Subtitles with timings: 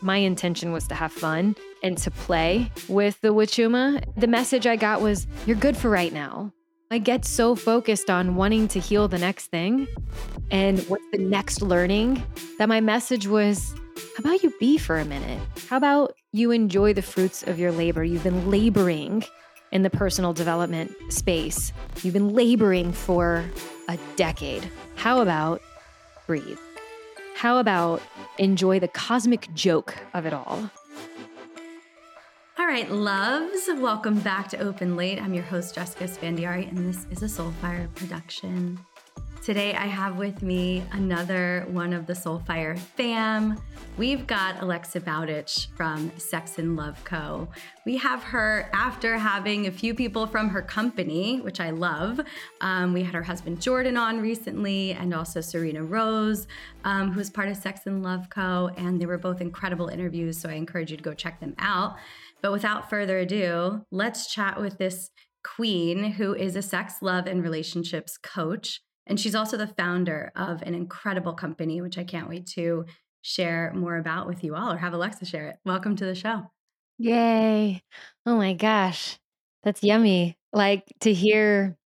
[0.00, 4.04] My intention was to have fun and to play with the Wachuma.
[4.16, 6.52] The message I got was, You're good for right now.
[6.90, 9.86] I get so focused on wanting to heal the next thing
[10.50, 12.22] and what's the next learning
[12.58, 15.40] that my message was, How about you be for a minute?
[15.68, 18.04] How about you enjoy the fruits of your labor?
[18.04, 19.24] You've been laboring
[19.72, 21.72] in the personal development space,
[22.02, 23.44] you've been laboring for
[23.88, 24.70] a decade.
[24.96, 25.60] How about
[26.26, 26.58] breathe?
[27.38, 28.02] How about
[28.38, 30.68] enjoy the cosmic joke of it all?
[32.58, 35.22] All right, loves, welcome back to Open Late.
[35.22, 38.80] I'm your host, Jessica Spandiari, and this is a Soulfire production.
[39.42, 43.58] Today, I have with me another one of the Soulfire fam.
[43.96, 47.48] We've got Alexa Bowditch from Sex and Love Co.
[47.86, 52.20] We have her after having a few people from her company, which I love.
[52.60, 56.46] Um, we had her husband Jordan on recently, and also Serena Rose,
[56.84, 58.70] um, who is part of Sex and Love Co.
[58.76, 61.96] And they were both incredible interviews, so I encourage you to go check them out.
[62.42, 65.10] But without further ado, let's chat with this
[65.42, 68.82] queen who is a sex, love, and relationships coach.
[69.08, 72.84] And she's also the founder of an incredible company, which I can't wait to
[73.22, 75.56] share more about with you all or have Alexa share it.
[75.64, 76.50] Welcome to the show.
[76.98, 77.82] Yay.
[78.26, 79.18] Oh my gosh.
[79.62, 80.36] That's yummy.
[80.52, 81.76] Like to hear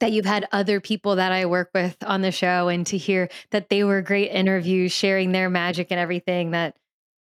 [0.00, 3.28] that you've had other people that I work with on the show and to hear
[3.50, 6.76] that they were great interviews sharing their magic and everything that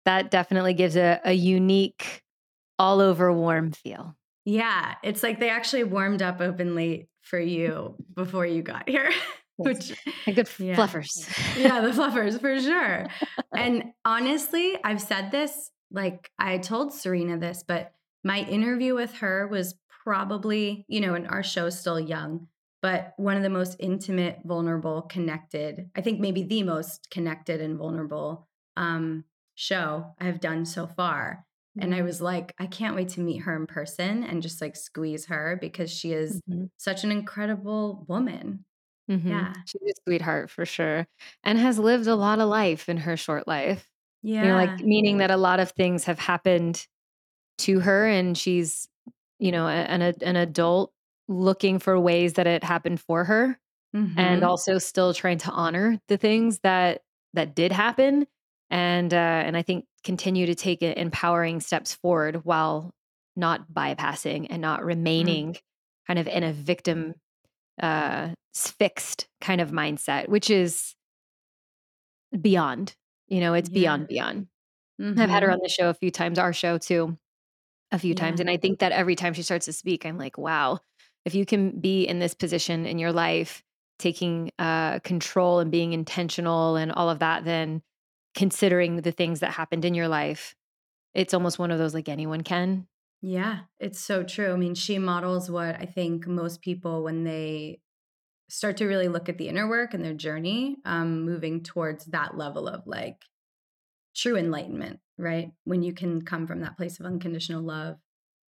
[0.04, 2.22] that definitely gives a, a unique
[2.78, 4.16] all over warm feel.
[4.44, 9.10] Yeah, it's like they actually warmed up openly for you before you got here.
[9.56, 9.92] Which
[10.24, 10.76] good yeah.
[10.76, 11.28] fluffers.
[11.58, 13.06] yeah, the fluffers for sure.
[13.52, 17.92] and honestly, I've said this, like I told Serena this, but
[18.22, 22.46] my interview with her was probably, you know, and our show's still young,
[22.82, 27.76] but one of the most intimate, vulnerable, connected, I think maybe the most connected and
[27.76, 29.24] vulnerable um,
[29.56, 31.44] show I've done so far.
[31.80, 32.06] And I mm-hmm.
[32.06, 35.58] was like, I can't wait to meet her in person and just like squeeze her
[35.60, 36.64] because she is mm-hmm.
[36.76, 38.64] such an incredible woman.
[39.10, 39.28] Mm-hmm.
[39.28, 39.52] Yeah.
[39.66, 41.06] She's a sweetheart for sure.
[41.44, 43.88] And has lived a lot of life in her short life.
[44.22, 44.42] Yeah.
[44.42, 46.86] You know, like meaning that a lot of things have happened
[47.58, 48.88] to her and she's,
[49.38, 50.92] you know, an, an adult
[51.28, 53.58] looking for ways that it happened for her
[53.94, 54.18] mm-hmm.
[54.18, 57.02] and also still trying to honor the things that
[57.34, 58.26] that did happen
[58.70, 62.92] and uh, and I think continue to take empowering steps forward while
[63.36, 64.86] not bypassing and not mm.
[64.86, 65.60] remaining mm.
[66.06, 67.14] kind of in a victim
[67.80, 70.94] uh, fixed kind of mindset, which is
[72.38, 72.94] beyond.
[73.28, 73.80] You know, it's yeah.
[73.80, 74.46] beyond beyond.
[75.00, 75.20] Mm-hmm.
[75.20, 75.54] I've had her mm-hmm.
[75.54, 77.16] on the show a few times, our show too,
[77.92, 78.16] a few yeah.
[78.16, 80.80] times, and I think that every time she starts to speak, I'm like, wow,
[81.24, 83.62] if you can be in this position in your life,
[83.98, 87.82] taking uh, control and being intentional and all of that, then
[88.38, 90.54] considering the things that happened in your life,
[91.12, 92.86] it's almost one of those like anyone can.
[93.20, 94.52] Yeah, it's so true.
[94.52, 97.80] I mean, she models what I think most people, when they
[98.48, 102.38] start to really look at the inner work and their journey, um, moving towards that
[102.38, 103.24] level of like
[104.14, 105.50] true enlightenment, right?
[105.64, 107.96] When you can come from that place of unconditional love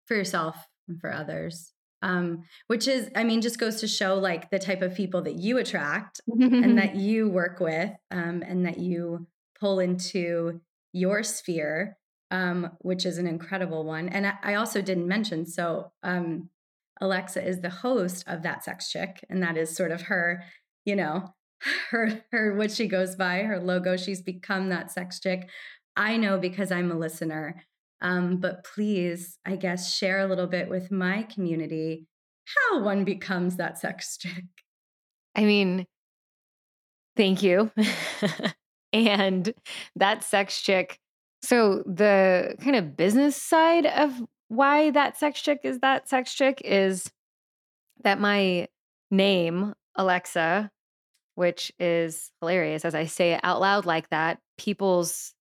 [0.06, 1.72] for yourself and for others.
[2.00, 5.34] Um, which is, I mean, just goes to show like the type of people that
[5.34, 9.26] you attract and that you work with um, and that you
[9.60, 10.60] pull into
[10.92, 11.98] your sphere,
[12.30, 14.08] um, which is an incredible one.
[14.08, 16.48] And I, also didn't mention so um,
[17.00, 20.44] Alexa is the host of That Sex Chick, and that is sort of her,
[20.84, 21.34] you know,
[21.90, 23.96] her her what she goes by, her logo.
[23.96, 25.48] She's become that sex chick.
[25.96, 27.62] I know because I'm a listener.
[28.02, 32.06] Um, but please, I guess, share a little bit with my community
[32.70, 34.44] how one becomes that sex chick.
[35.34, 35.86] I mean,
[37.16, 37.70] thank you.
[38.92, 39.52] and
[39.96, 40.98] that sex chick.
[41.42, 44.12] So the kind of business side of
[44.48, 47.10] why that sex chick is that sex chick is
[48.02, 48.68] that my
[49.10, 50.70] name, Alexa,
[51.34, 55.34] which is hilarious as I say it out loud like that, people's,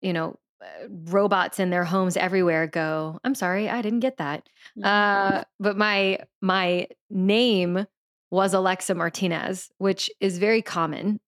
[0.00, 4.48] you know, uh, robots in their homes everywhere go, I'm sorry, I didn't get that.
[4.82, 7.86] Uh, but my my name
[8.30, 11.20] was Alexa Martinez, which is very common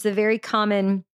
[0.00, 1.04] it's a very common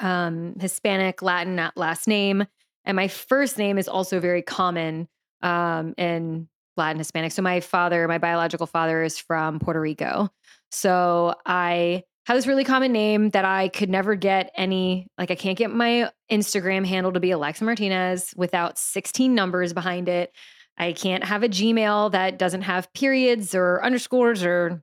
[0.00, 2.46] um, Hispanic, Latin last name.
[2.86, 5.06] And my first name is also very common
[5.42, 6.48] um, in
[6.78, 7.32] Latin Hispanic.
[7.32, 10.30] So my father, my biological father, is from Puerto Rico.
[10.70, 15.34] So I have this really common name that I could never get any, like, I
[15.34, 20.32] can't get my Instagram handle to be Alexa Martinez without 16 numbers behind it.
[20.78, 24.82] I can't have a Gmail that doesn't have periods or underscores or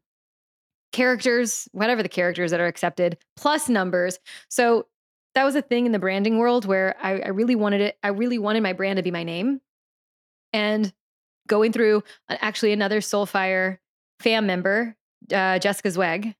[0.92, 4.20] characters, whatever the characters that are accepted, plus numbers.
[4.50, 4.88] So
[5.36, 7.98] that was a thing in the branding world where I, I really wanted it.
[8.04, 9.62] I really wanted my brand to be my name.
[10.54, 10.92] And
[11.48, 13.78] going through uh, actually another Soulfire
[14.20, 14.96] fam member,
[15.34, 16.36] uh, Jessica Zweig.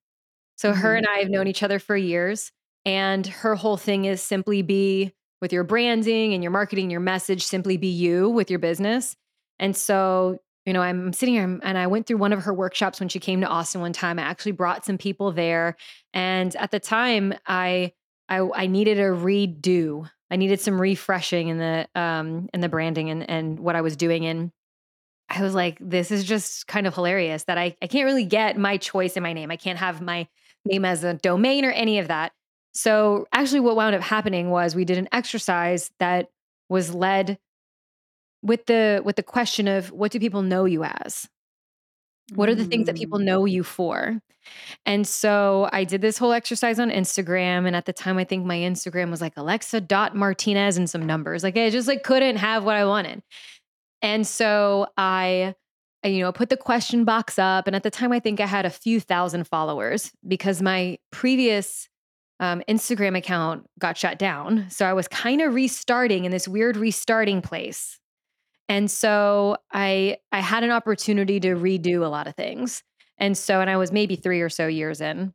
[0.56, 0.82] So mm-hmm.
[0.82, 2.52] her and I have known each other for years.
[2.86, 7.44] And her whole thing is simply be with your branding and your marketing, your message,
[7.44, 9.16] simply be you with your business.
[9.58, 13.00] And so, you know, I'm sitting here and I went through one of her workshops
[13.00, 14.20] when she came to Austin one time.
[14.20, 15.76] I actually brought some people there.
[16.14, 17.94] And at the time, I
[18.28, 20.10] I, I needed a redo.
[20.30, 23.96] I needed some refreshing in the um in the branding and and what I was
[23.96, 24.26] doing.
[24.26, 24.52] And
[25.30, 28.58] I was like, this is just kind of hilarious that I, I can't really get
[28.58, 29.52] my choice in my name.
[29.52, 30.28] I can't have my
[30.66, 32.32] name as a domain or any of that.
[32.74, 36.30] So actually what wound up happening was we did an exercise that
[36.68, 37.38] was led
[38.42, 41.28] with the with the question of what do people know you as?
[42.36, 43.24] What are the things that people mm.
[43.24, 44.22] know you for?
[44.86, 47.68] And so I did this whole exercise on Instagram.
[47.68, 51.06] And at the time, I think my Instagram was like Alexa dot Martinez and some
[51.06, 51.44] numbers.
[51.44, 53.22] Like I just like couldn't have what I wanted.
[54.02, 55.56] And so I,
[56.04, 57.68] you know, put the question box up.
[57.68, 61.90] And at the time, I think I had a few thousand followers because my previous
[62.40, 64.68] um, Instagram account got shut down.
[64.70, 67.99] So I was kind of restarting in this weird restarting place.
[68.70, 72.84] And so I I had an opportunity to redo a lot of things.
[73.18, 75.34] And so and I was maybe 3 or so years in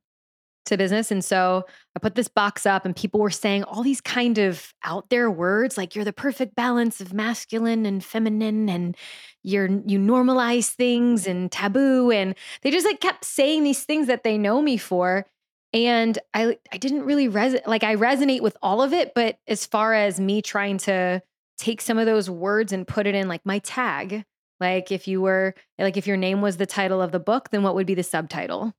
[0.67, 1.11] to business.
[1.11, 1.65] And so
[1.95, 5.31] I put this box up and people were saying all these kind of out there
[5.31, 8.97] words like you're the perfect balance of masculine and feminine and
[9.43, 14.25] you're you normalize things and taboo and they just like kept saying these things that
[14.25, 15.27] they know me for
[15.75, 19.67] and I I didn't really resonate like I resonate with all of it but as
[19.67, 21.21] far as me trying to
[21.59, 24.25] take some of those words and put it in like my tag
[24.61, 27.62] like if you were like if your name was the title of the book then
[27.62, 28.73] what would be the subtitle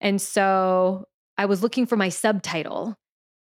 [0.00, 1.06] and so
[1.38, 2.96] I was looking for my subtitle.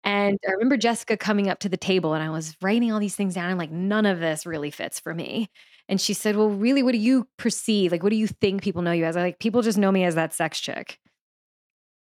[0.02, 3.16] And I remember Jessica coming up to the table and I was writing all these
[3.16, 5.50] things down and like, none of this really fits for me.
[5.88, 7.92] And she said, Well, really, what do you perceive?
[7.92, 9.16] Like, what do you think people know you as?
[9.16, 10.98] I like, people just know me as that sex chick.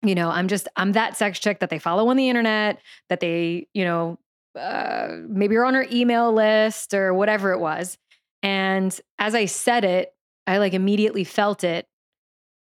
[0.03, 2.79] You know, I'm just, I'm that sex chick that they follow on the internet,
[3.09, 4.19] that they, you know,
[4.57, 7.97] uh, maybe are on her email list or whatever it was.
[8.43, 10.13] And as I said it,
[10.45, 11.87] I like immediately felt it.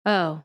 [0.06, 0.44] Oh,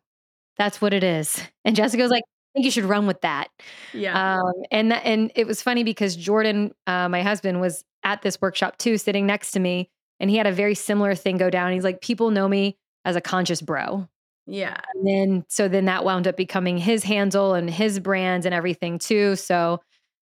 [0.59, 1.41] that's what it is.
[1.65, 3.49] And Jessica was like, I think you should run with that.
[3.95, 4.41] Yeah.
[4.41, 8.41] Um, and that, and it was funny because Jordan, uh, my husband, was at this
[8.41, 11.73] workshop too, sitting next to me, and he had a very similar thing go down.
[11.73, 14.09] He's like, people know me as a conscious bro.
[14.47, 14.77] Yeah.
[14.95, 18.99] And then so then that wound up becoming his handle and his brand and everything
[18.99, 19.37] too.
[19.37, 19.81] So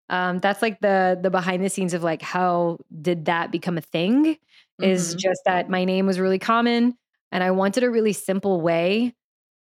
[0.10, 3.82] um, that's like the the behind the scenes of like how did that become a
[3.82, 4.24] thing?
[4.26, 4.84] Mm-hmm.
[4.84, 6.98] Is just that my name was really common
[7.32, 9.14] and I wanted a really simple way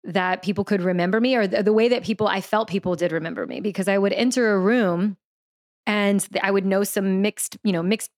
[0.05, 3.11] that people could remember me or the, the, way that people I felt people did
[3.11, 5.17] remember me because I would enter a room
[5.85, 8.11] and I would know some mixed, you know, mixed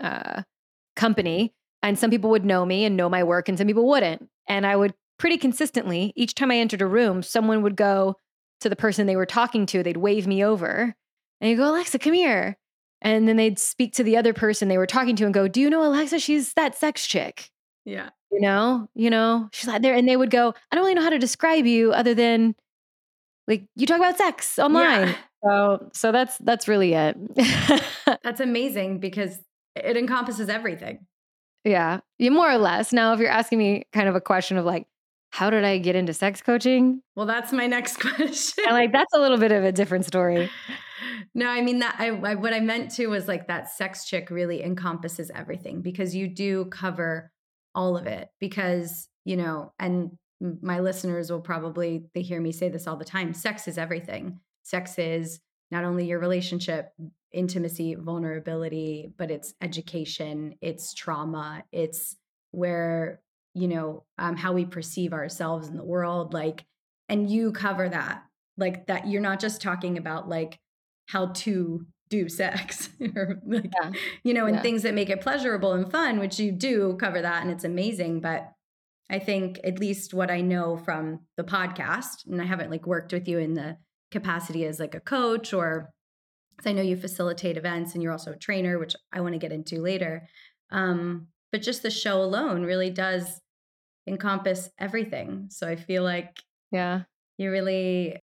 [0.00, 0.42] uh,
[0.96, 4.28] company and some people would know me and know my work and some people wouldn't.
[4.48, 8.16] And I would pretty consistently each time I entered a room, someone would go
[8.60, 10.96] to the person they were talking to, they'd wave me over
[11.40, 12.56] and you go, Alexa, come here.
[13.02, 15.60] And then they'd speak to the other person they were talking to and go, Do
[15.60, 16.18] you know Alexa?
[16.18, 17.50] She's that sex chick.
[17.84, 20.94] Yeah you know, you know, she's like there, and they would go, I don't really
[20.94, 22.54] know how to describe you other than
[23.48, 25.08] like you talk about sex online.
[25.08, 25.16] Yeah.
[25.42, 27.16] So, so that's that's really it.
[28.22, 29.38] that's amazing because
[29.74, 31.06] it encompasses everything.
[31.64, 32.92] Yeah, yeah, more or less.
[32.92, 34.86] Now, if you're asking me kind of a question of like,
[35.30, 37.02] how did I get into sex coaching?
[37.16, 38.64] Well, that's my next question.
[38.66, 40.48] and like that's a little bit of a different story.
[41.34, 44.30] No, I mean that I, I what I meant to was like that sex chick
[44.30, 47.30] really encompasses everything because you do cover
[47.74, 52.68] all of it because, you know, and my listeners will probably they hear me say
[52.68, 54.40] this all the time, sex is everything.
[54.62, 55.40] Sex is
[55.70, 56.92] not only your relationship,
[57.32, 62.16] intimacy, vulnerability, but it's education, it's trauma, it's
[62.50, 63.20] where,
[63.54, 66.34] you know, um, how we perceive ourselves in the world.
[66.34, 66.64] Like,
[67.08, 68.24] and you cover that.
[68.56, 70.58] Like, that you're not just talking about like
[71.10, 73.92] how to do sex or like yeah.
[74.24, 74.62] you know and yeah.
[74.62, 78.20] things that make it pleasurable and fun which you do cover that and it's amazing
[78.20, 78.50] but
[79.08, 83.12] i think at least what i know from the podcast and i haven't like worked
[83.12, 83.76] with you in the
[84.10, 85.90] capacity as like a coach or
[86.66, 89.52] I know you facilitate events and you're also a trainer, which I want to get
[89.52, 90.28] into later.
[90.70, 93.40] Um, but just the show alone really does
[94.06, 95.46] encompass everything.
[95.50, 96.36] So I feel like
[96.70, 97.02] yeah,
[97.38, 98.16] you're really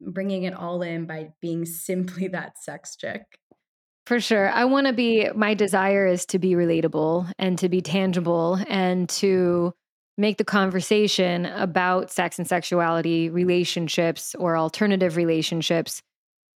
[0.00, 3.22] bringing it all in by being simply that sex chick.
[4.06, 4.50] For sure.
[4.50, 9.08] I want to be, my desire is to be relatable and to be tangible and
[9.10, 9.72] to
[10.18, 16.02] make the conversation about sex and sexuality, relationships, or alternative relationships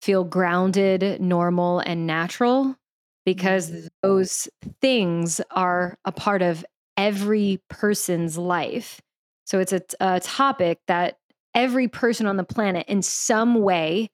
[0.02, 2.76] feel grounded, normal, and natural
[3.24, 3.86] because mm-hmm.
[4.02, 4.48] those
[4.80, 6.64] things are a part of
[6.96, 9.00] every person's life.
[9.46, 11.18] So it's a, a topic that
[11.54, 14.10] every person on the planet in some way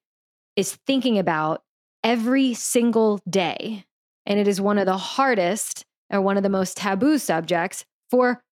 [0.56, 1.62] is thinking about
[2.04, 3.84] every single day.
[4.26, 8.42] And it is one of the hardest or one of the most taboo subjects for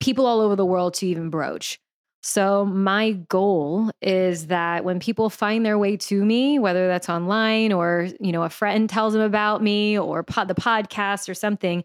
[0.00, 1.78] people all over the world to even broach.
[2.22, 7.72] So, my goal is that when people find their way to me, whether that's online
[7.72, 11.84] or, you know, a friend tells them about me or the podcast or something,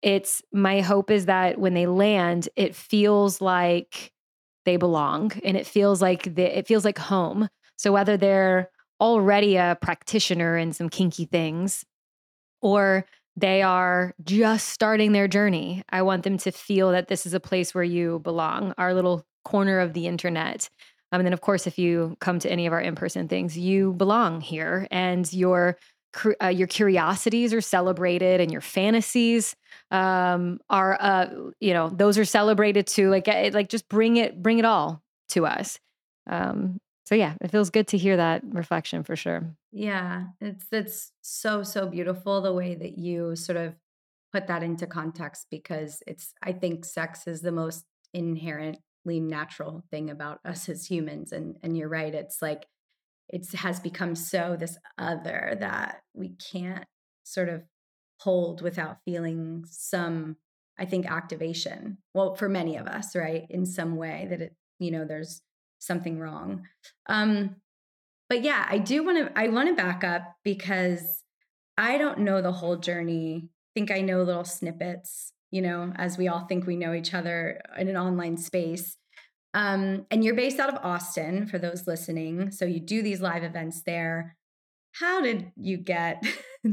[0.00, 4.12] it's my hope is that when they land, it feels like
[4.64, 7.48] they belong and it feels like the, it feels like home.
[7.76, 11.84] So, whether they're already a practitioner in some kinky things
[12.60, 13.04] or
[13.36, 15.82] they are just starting their journey.
[15.88, 19.26] I want them to feel that this is a place where you belong, our little
[19.44, 20.68] corner of the internet.
[21.10, 23.58] Um, and then, of course, if you come to any of our in person things,
[23.58, 25.76] you belong here and your
[26.42, 29.56] uh, your curiosities are celebrated and your fantasies
[29.90, 31.28] um, are uh,
[31.60, 35.46] you know those are celebrated too like like just bring it bring it all to
[35.46, 35.78] us
[36.28, 39.54] um, so yeah, it feels good to hear that reflection for sure.
[39.72, 43.74] Yeah, it's it's so so beautiful the way that you sort of
[44.32, 50.10] put that into context because it's I think sex is the most inherently natural thing
[50.10, 52.66] about us as humans and and you're right it's like
[53.28, 56.84] it has become so this other that we can't
[57.24, 57.62] sort of
[58.20, 60.36] hold without feeling some
[60.78, 61.98] I think activation.
[62.14, 63.46] Well, for many of us, right?
[63.50, 65.42] In some way that it you know there's
[65.78, 66.66] something wrong.
[67.08, 67.56] Um,
[68.28, 71.22] but yeah, I do want to I want to back up because
[71.76, 73.48] I don't know the whole journey.
[73.48, 77.14] I think I know little snippets, you know, as we all think we know each
[77.14, 78.96] other in an online space.
[79.54, 82.50] Um, and you're based out of Austin for those listening.
[82.50, 84.36] So you do these live events there.
[84.92, 86.24] How did you get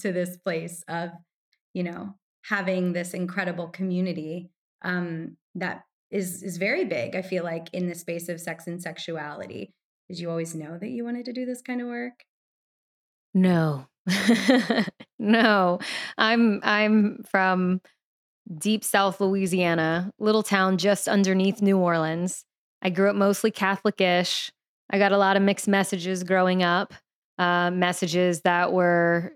[0.00, 1.10] to this place of,
[1.74, 2.14] you know,
[2.44, 4.50] having this incredible community
[4.82, 8.82] um, that is is very big i feel like in the space of sex and
[8.82, 9.74] sexuality
[10.08, 12.24] did you always know that you wanted to do this kind of work
[13.34, 13.86] no
[15.18, 15.78] no
[16.16, 17.80] i'm i'm from
[18.56, 22.44] deep south louisiana little town just underneath new orleans
[22.82, 24.50] i grew up mostly catholicish
[24.90, 26.94] i got a lot of mixed messages growing up
[27.38, 29.32] uh, messages that were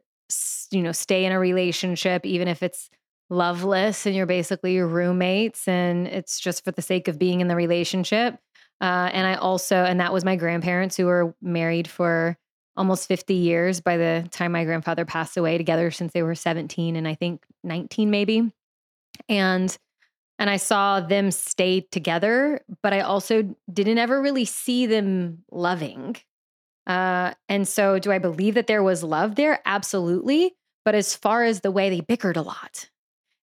[0.70, 2.88] you know stay in a relationship even if it's
[3.32, 7.48] loveless and you're basically your roommates and it's just for the sake of being in
[7.48, 8.38] the relationship.
[8.80, 12.36] Uh, and I also, and that was my grandparents who were married for
[12.76, 16.94] almost 50 years by the time my grandfather passed away together since they were 17
[16.94, 18.52] and I think 19 maybe.
[19.28, 19.76] And
[20.38, 26.16] and I saw them stay together, but I also didn't ever really see them loving.
[26.86, 29.60] Uh, and so, do I believe that there was love there?
[29.66, 30.54] Absolutely.
[30.84, 32.88] But as far as the way they bickered a lot,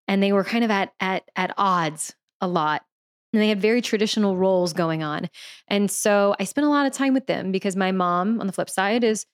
[0.08, 2.84] and they were kind of at at at odds a lot
[3.34, 5.30] and they had very traditional roles going on
[5.68, 8.54] and so i spent a lot of time with them because my mom on the
[8.54, 9.26] flip side is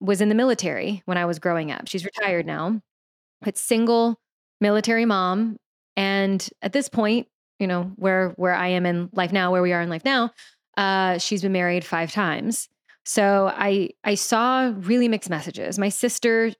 [0.00, 2.80] was in the military when i was growing up she's retired now
[3.42, 4.20] but single
[4.60, 5.56] military mom
[5.98, 7.28] and at this point
[7.58, 10.30] you know where where i am in life now where we are in life now
[10.76, 12.68] uh, she's been married five times
[13.04, 16.52] so i i saw really mixed messages my sister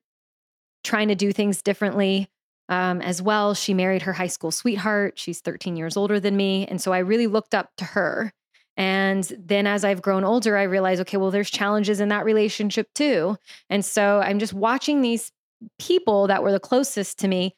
[0.85, 2.29] trying to do things differently
[2.69, 3.55] um, as well.
[3.55, 5.19] She married her high school sweetheart.
[5.19, 6.67] She's 13 years older than me.
[6.67, 8.33] And so I really looked up to her.
[8.77, 12.89] And then as I've grown older, I realized, okay, well, there's challenges in that relationship
[12.95, 13.37] too.
[13.69, 15.33] And so I'm just watching these
[15.79, 17.57] people that were the closest to me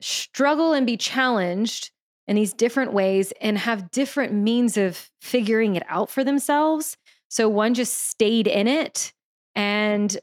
[0.00, 1.90] struggle and be challenged
[2.26, 6.96] in these different ways and have different means of figuring it out for themselves.
[7.28, 9.12] So one just stayed in it
[9.54, 10.16] and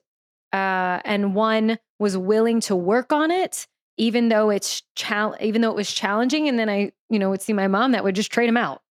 [0.53, 3.67] uh and one was willing to work on it
[3.97, 7.41] even though it's chal- even though it was challenging and then i you know would
[7.41, 8.81] see my mom that would just trade him out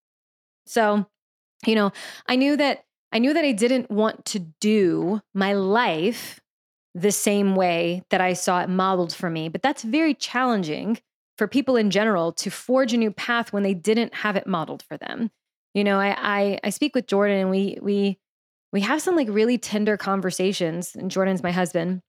[0.67, 1.05] so
[1.65, 1.91] you know
[2.27, 6.39] i knew that i knew that i didn't want to do my life
[6.99, 10.99] the same way that i saw it modeled for me but that's very challenging
[11.37, 14.83] for people in general to forge a new path when they didn't have it modeled
[14.83, 15.29] for them
[15.73, 18.17] you know i i, I speak with jordan and we we
[18.77, 20.95] we have some like really tender conversations.
[20.95, 22.03] And Jordan's my husband.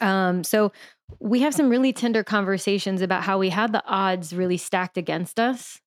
[0.00, 0.70] Um, so
[1.18, 5.40] we have some really tender conversations about how we had the odds really stacked against
[5.40, 5.80] us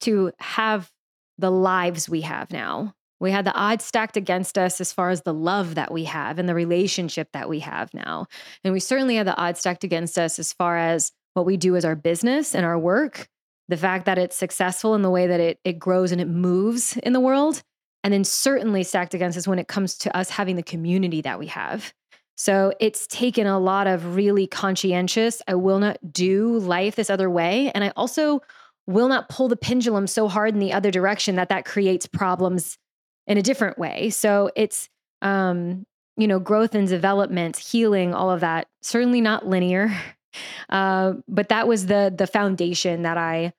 [0.00, 0.90] to have
[1.38, 2.95] the lives we have now.
[3.20, 6.38] We had the odds stacked against us as far as the love that we have
[6.38, 8.26] and the relationship that we have now.
[8.62, 11.76] And we certainly had the odds stacked against us as far as what we do
[11.76, 13.28] as our business and our work,
[13.68, 16.96] the fact that it's successful in the way that it, it grows and it moves
[16.98, 17.62] in the world.
[18.04, 21.40] And then certainly stacked against us when it comes to us having the community that
[21.40, 21.92] we have.
[22.36, 27.30] So it's taken a lot of really conscientious, I will not do life this other
[27.30, 27.72] way.
[27.74, 28.42] And I also
[28.86, 32.78] will not pull the pendulum so hard in the other direction that that creates problems
[33.26, 34.10] in a different way.
[34.10, 34.88] So it's,
[35.22, 38.68] um, you know, growth and development, healing, all of that.
[38.82, 39.94] Certainly not linear,
[40.68, 43.52] uh, but that was the the foundation that I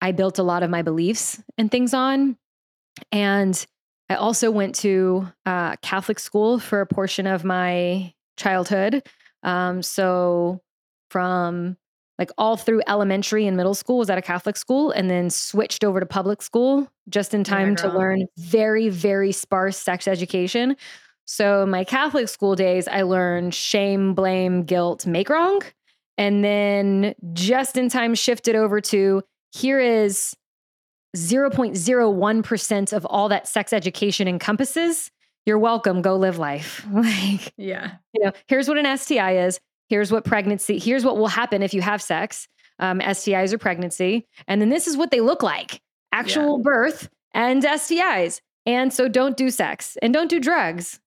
[0.00, 2.36] I built a lot of my beliefs and things on.
[3.12, 3.66] And
[4.08, 9.06] I also went to uh, Catholic school for a portion of my childhood.
[9.42, 10.60] Um, so
[11.10, 11.76] from
[12.20, 15.82] like all through elementary and middle school was at a Catholic school and then switched
[15.82, 20.76] over to public school just in time yeah, to learn very, very sparse sex education.
[21.24, 25.62] So, my Catholic school days, I learned shame, blame, guilt, make wrong.
[26.18, 29.22] And then just in time shifted over to
[29.52, 30.36] here is
[31.16, 35.10] 0.01% of all that sex education encompasses.
[35.46, 36.02] You're welcome.
[36.02, 36.86] Go live life.
[36.92, 37.92] like, yeah.
[38.12, 39.58] You know, here's what an STI is.
[39.90, 42.46] Here's what pregnancy, here's what will happen if you have sex,
[42.78, 44.28] um, STIs or pregnancy.
[44.46, 45.82] And then this is what they look like
[46.12, 46.62] actual yeah.
[46.62, 48.40] birth and STIs.
[48.66, 51.00] And so don't do sex and don't do drugs.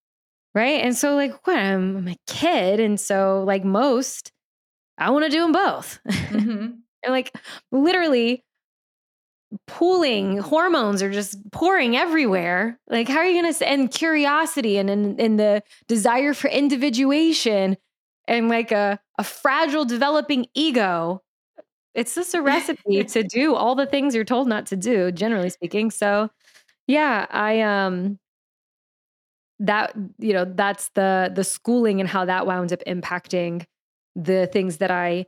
[0.53, 0.83] Right.
[0.83, 1.57] And so, like, what?
[1.57, 2.79] I'm, I'm a kid.
[2.79, 4.31] And so, like, most,
[4.97, 5.99] I want to do them both.
[6.33, 6.65] Mm-hmm.
[7.03, 7.33] and like,
[7.71, 8.43] literally,
[9.67, 14.89] pooling hormones are just pouring everywhere like how are you going to and curiosity and,
[14.89, 17.77] and and the desire for individuation
[18.27, 21.21] and like a a fragile developing ego
[21.93, 25.49] it's just a recipe to do all the things you're told not to do generally
[25.49, 26.29] speaking so
[26.87, 28.19] yeah i um
[29.59, 33.65] that you know that's the the schooling and how that wound up impacting
[34.15, 35.25] the things that i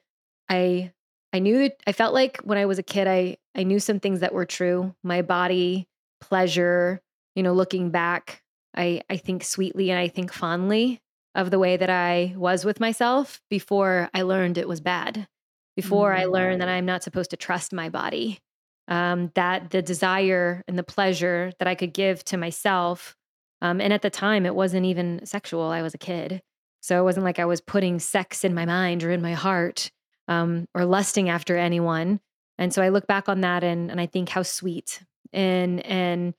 [0.49, 0.91] i
[1.35, 3.99] I knew that I felt like when I was a kid, I I knew some
[3.99, 4.95] things that were true.
[5.03, 5.85] My body,
[6.21, 7.01] pleasure,
[7.35, 8.41] you know, looking back,
[8.73, 11.01] I I think sweetly and I think fondly
[11.35, 15.27] of the way that I was with myself before I learned it was bad.
[15.75, 16.21] Before mm-hmm.
[16.21, 16.71] I learned that mm.
[16.71, 18.39] I'm not supposed to trust my body.
[18.87, 23.15] Um, that the desire and the pleasure that I could give to myself.
[23.61, 25.63] Um, and at the time, it wasn't even sexual.
[25.63, 26.41] I was a kid.
[26.81, 29.89] So it wasn't like I was putting sex in my mind or in my heart
[30.27, 32.19] um, or lusting after anyone.
[32.57, 36.33] And so I look back on that and and I think how sweet and and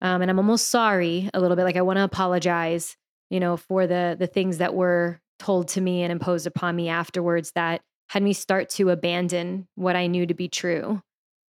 [0.00, 1.64] um, and I'm almost sorry a little bit.
[1.64, 2.96] Like I want to apologize,
[3.32, 6.90] you know, for the the things that were told to me and imposed upon me
[6.90, 11.00] afterwards that had me start to abandon what I knew to be true,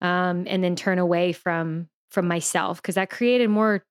[0.02, 3.84] um, and then turn away from from myself because that created more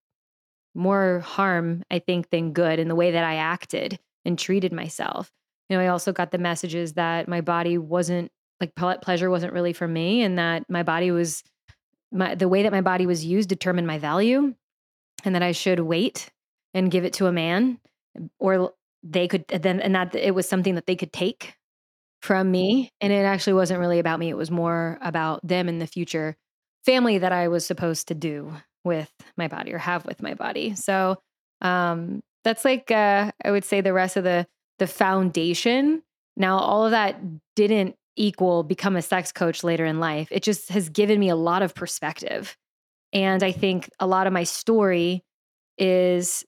[0.75, 5.31] more harm, I think, than good in the way that I acted and treated myself.
[5.68, 9.75] You know, I also got the messages that my body wasn't like pleasure wasn't really
[9.75, 11.42] for me and that my body was
[12.11, 14.55] my the way that my body was used determined my value
[15.23, 16.31] and that I should wait
[16.75, 17.79] and give it to a man
[18.39, 21.55] or they could then and that it was something that they could take
[22.21, 25.79] from me and it actually wasn't really about me it was more about them in
[25.79, 26.37] the future
[26.85, 28.53] family that I was supposed to do
[28.85, 31.17] with my body or have with my body so
[31.61, 34.47] um that's like uh I would say the rest of the
[34.79, 36.03] the foundation.
[36.37, 37.21] Now, all of that
[37.55, 40.29] didn't equal become a sex coach later in life.
[40.31, 42.57] It just has given me a lot of perspective.
[43.13, 45.23] And I think a lot of my story
[45.79, 46.45] is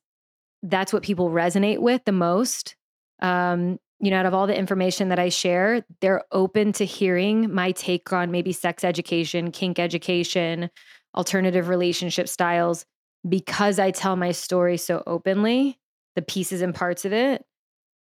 [0.69, 2.77] that's what people resonate with the most.
[3.21, 7.53] Um, you know, out of all the information that I share, they're open to hearing
[7.53, 10.71] my take on maybe sex education, kink education,
[11.15, 12.85] alternative relationship styles
[13.27, 15.79] because I tell my story so openly,
[16.15, 17.45] the pieces and parts of it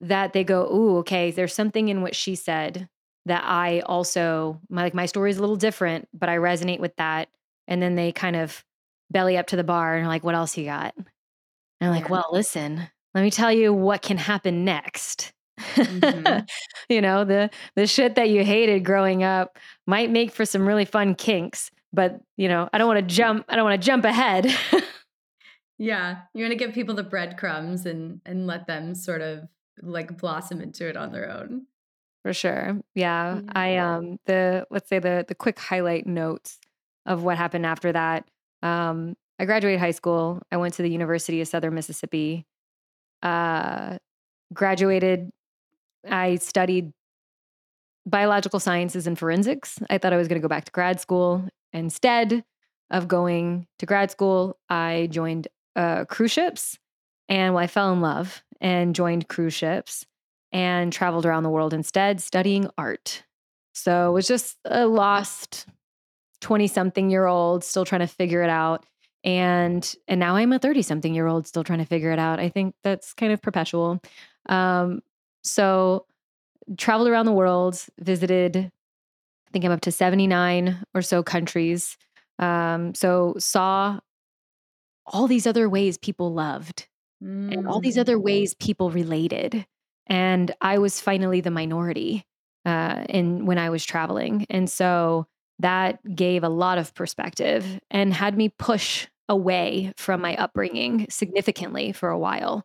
[0.00, 2.88] that they go, "Ooh, okay, there's something in what she said
[3.24, 6.94] that I also my like my story is a little different, but I resonate with
[6.96, 7.28] that."
[7.66, 8.64] And then they kind of
[9.10, 10.94] belly up to the bar and like, "What else you got?"
[11.80, 16.44] And I'm like, "Well, listen, let me tell you what can happen next." Mm-hmm.
[16.88, 20.84] you know, the the shit that you hated growing up might make for some really
[20.84, 24.04] fun kinks, but you know, I don't want to jump I don't want to jump
[24.04, 24.54] ahead.
[25.78, 29.48] yeah, you want to give people the breadcrumbs and and let them sort of
[29.82, 31.66] like blossom into it on their own.
[32.22, 32.80] For sure.
[32.94, 33.36] Yeah.
[33.36, 33.52] yeah.
[33.54, 36.58] I um the let's say the the quick highlight notes
[37.04, 38.28] of what happened after that.
[38.62, 40.42] Um I graduated high school.
[40.50, 42.46] I went to the University of Southern Mississippi.
[43.22, 43.98] Uh,
[44.52, 45.30] graduated.
[46.08, 46.92] I studied
[48.06, 49.78] biological sciences and forensics.
[49.90, 51.48] I thought I was going to go back to grad school.
[51.72, 52.44] Instead
[52.90, 56.78] of going to grad school, I joined uh, cruise ships
[57.28, 60.06] and well, I fell in love and joined cruise ships
[60.52, 63.24] and traveled around the world instead studying art.
[63.74, 65.66] So it was just a lost
[66.40, 68.86] 20 something year old still trying to figure it out.
[69.26, 72.38] And and now I'm a 30 something year old still trying to figure it out.
[72.38, 74.00] I think that's kind of perpetual.
[74.48, 75.02] Um,
[75.42, 76.06] so
[76.78, 81.96] traveled around the world, visited, I think I'm up to 79 or so countries.
[82.38, 83.98] Um, so saw
[85.06, 86.86] all these other ways people loved
[87.22, 87.52] mm.
[87.52, 88.22] and all these other mm.
[88.22, 89.66] ways people related.
[90.06, 92.24] And I was finally the minority
[92.64, 94.46] uh, in when I was traveling.
[94.50, 95.26] And so
[95.58, 101.92] that gave a lot of perspective and had me push away from my upbringing significantly
[101.92, 102.64] for a while.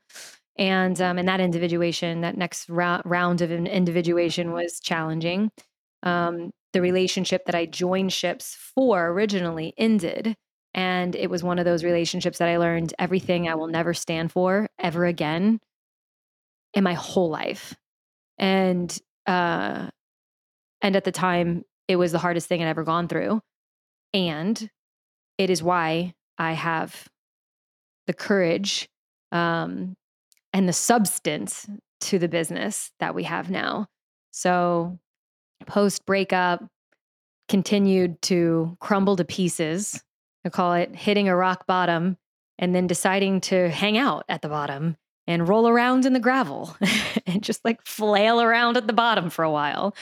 [0.58, 5.52] And um, and that individuation, that next ra- round of individuation was challenging.
[6.04, 10.36] Um, the relationship that I joined ships for originally ended.
[10.74, 14.32] And it was one of those relationships that I learned everything I will never stand
[14.32, 15.60] for ever again
[16.74, 17.76] in my whole life.
[18.38, 18.98] And
[19.28, 19.90] uh
[20.82, 23.42] and at the time it was the hardest thing I'd ever gone through.
[24.14, 24.70] And
[25.38, 27.08] it is why I have
[28.08, 28.90] the courage
[29.32, 29.96] um
[30.54, 31.68] and the substance
[32.02, 33.88] to the business that we have now.
[34.32, 35.00] So
[35.68, 36.66] post breakup
[37.48, 40.04] continued to crumble to pieces.
[40.44, 42.18] I call it hitting a rock bottom
[42.58, 46.76] and then deciding to hang out at the bottom and roll around in the gravel
[47.28, 49.96] and just like flail around at the bottom for a while.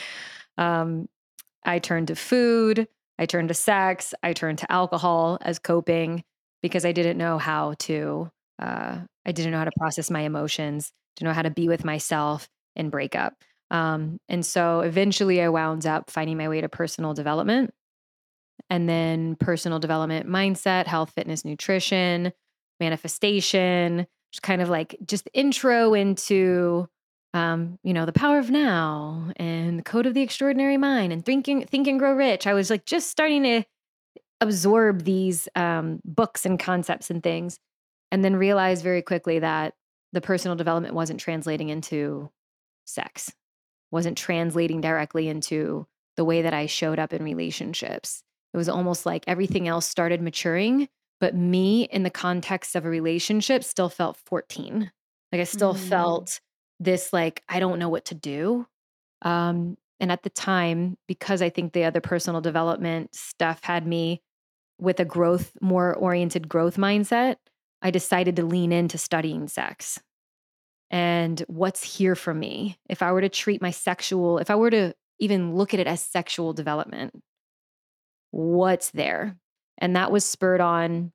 [0.57, 1.09] Um,
[1.65, 6.23] I turned to food, I turned to sex, I turned to alcohol as coping
[6.61, 10.91] because I didn't know how to, uh, I didn't know how to process my emotions,
[11.17, 13.33] to know how to be with myself and break up.
[13.71, 17.73] Um, and so eventually I wound up finding my way to personal development
[18.69, 22.33] and then personal development mindset, health, fitness, nutrition,
[22.79, 26.87] manifestation, just kind of like just intro into
[27.33, 31.23] um, you know, the power of now and the code of the extraordinary mind and
[31.23, 32.47] thinking think and grow rich.
[32.47, 33.63] I was like just starting to
[34.41, 37.59] absorb these um, books and concepts and things
[38.11, 39.73] and then realize very quickly that
[40.13, 42.29] the personal development wasn't translating into
[42.85, 43.31] sex
[43.91, 48.23] wasn't translating directly into the way that I showed up in relationships.
[48.53, 52.89] It was almost like everything else started maturing, but me in the context of a
[52.89, 54.91] relationship still felt 14.
[55.31, 55.79] Like I still mm.
[55.79, 56.39] felt
[56.79, 58.65] this like I don't know what to do.
[59.21, 64.21] Um and at the time because I think the other personal development stuff had me
[64.79, 67.35] with a growth more oriented growth mindset,
[67.81, 69.99] I decided to lean into studying sex
[70.91, 72.77] and what's here for me.
[72.89, 75.87] If I were to treat my sexual, if I were to even look at it
[75.87, 77.13] as sexual development,
[78.31, 79.37] what's there?
[79.77, 81.11] And that was spurred on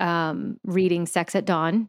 [0.00, 1.88] um, reading Sex at Dawn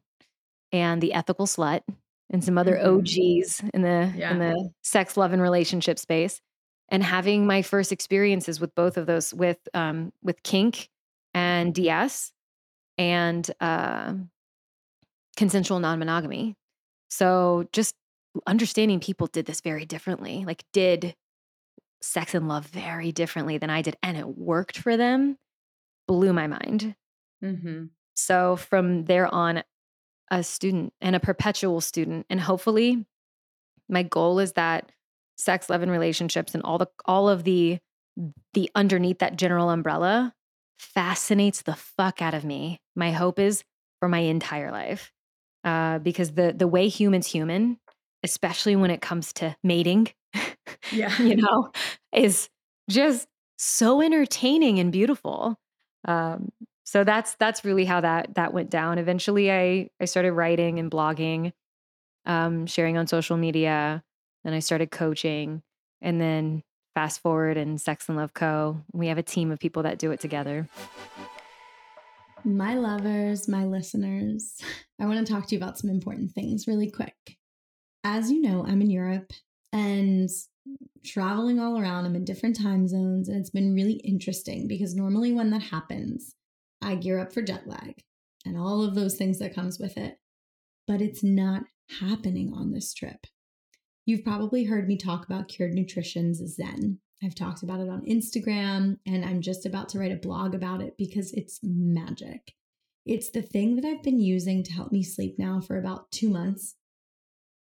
[0.72, 1.82] and The Ethical Slut
[2.30, 3.00] and some other mm-hmm.
[3.00, 4.32] OGs in the yeah.
[4.32, 6.42] in the sex, love, and relationship space,
[6.90, 10.90] and having my first experiences with both of those with um, with kink
[11.34, 12.32] and DS
[12.98, 14.14] and uh,
[15.38, 16.56] consensual non monogamy.
[17.10, 17.96] So just
[18.46, 21.16] understanding people did this very differently, like did
[22.02, 25.38] sex and love very differently than I did, and it worked for them,
[26.08, 26.96] blew my mind.
[27.44, 27.86] Mm-hmm.
[28.16, 29.64] So from there on,
[30.32, 33.06] a student and a perpetual student, and hopefully,
[33.88, 34.92] my goal is that
[35.40, 37.80] sex, love, and relationships, and all the all of the
[38.54, 40.34] the underneath that general umbrella
[40.78, 42.80] fascinates the fuck out of me.
[42.96, 43.64] My hope is
[44.00, 45.12] for my entire life
[45.64, 47.78] uh, because the the way humans human,
[48.24, 50.10] especially when it comes to mating,
[50.92, 51.72] yeah, you know,
[52.14, 52.50] is
[52.90, 55.58] just so entertaining and beautiful.
[56.06, 56.50] Um,
[56.86, 58.98] so that's that's really how that that went down.
[58.98, 61.52] Eventually, I I started writing and blogging,
[62.26, 64.04] um, sharing on social media.
[64.44, 65.62] Then I started coaching,
[66.02, 66.64] and then
[66.96, 68.82] fast forward and Sex and Love Co.
[68.94, 70.68] We have a team of people that do it together.
[72.44, 74.56] My lovers, my listeners,
[75.00, 77.38] I want to talk to you about some important things really quick.
[78.04, 79.32] As you know, I'm in Europe
[79.74, 80.30] and
[81.06, 82.06] traveling all around.
[82.06, 86.36] I'm in different time zones, and it's been really interesting because normally when that happens,
[86.82, 88.02] I gear up for jet lag
[88.46, 90.18] and all of those things that comes with it.
[90.88, 91.64] But it's not
[92.00, 93.28] happening on this trip.
[94.06, 97.00] You've probably heard me talk about Cured Nutrition's Zen.
[97.24, 100.82] I've talked about it on Instagram, and I'm just about to write a blog about
[100.82, 102.54] it because it's magic.
[103.06, 106.30] It's the thing that I've been using to help me sleep now for about two
[106.30, 106.76] months.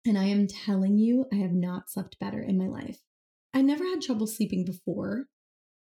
[0.07, 3.01] And I am telling you, I have not slept better in my life.
[3.53, 5.27] I never had trouble sleeping before,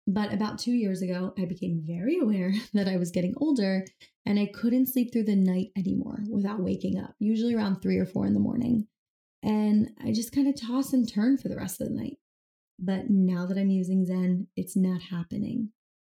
[0.08, 3.86] but about two years ago, I became very aware that I was getting older
[4.26, 8.06] and I couldn't sleep through the night anymore without waking up, usually around three or
[8.06, 8.88] four in the morning.
[9.44, 12.18] And I just kind of toss and turn for the rest of the night.
[12.78, 15.70] But now that I'm using Zen, it's not happening.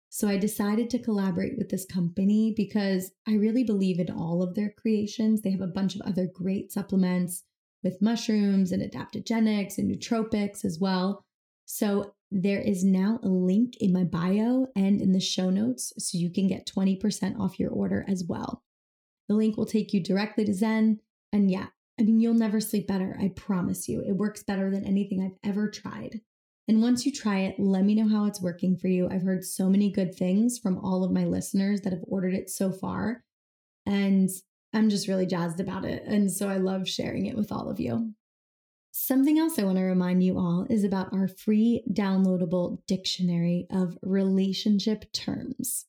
[0.08, 4.54] So I decided to collaborate with this company because I really believe in all of
[4.54, 5.42] their creations.
[5.42, 7.42] They have a bunch of other great supplements
[7.82, 11.24] with mushrooms and adaptogenics and nootropics as well.
[11.66, 16.16] So there is now a link in my bio and in the show notes so
[16.16, 18.62] you can get 20% off your order as well.
[19.28, 21.00] The link will take you directly to Zen.
[21.32, 21.66] And yeah,
[21.98, 23.16] I mean, you'll never sleep better.
[23.20, 24.02] I promise you.
[24.06, 26.20] It works better than anything I've ever tried.
[26.66, 29.08] And once you try it, let me know how it's working for you.
[29.10, 32.50] I've heard so many good things from all of my listeners that have ordered it
[32.50, 33.22] so far.
[33.86, 34.30] And
[34.72, 36.02] I'm just really jazzed about it.
[36.06, 38.14] And so I love sharing it with all of you.
[38.90, 43.98] Something else I want to remind you all is about our free downloadable dictionary of
[44.02, 45.86] relationship terms.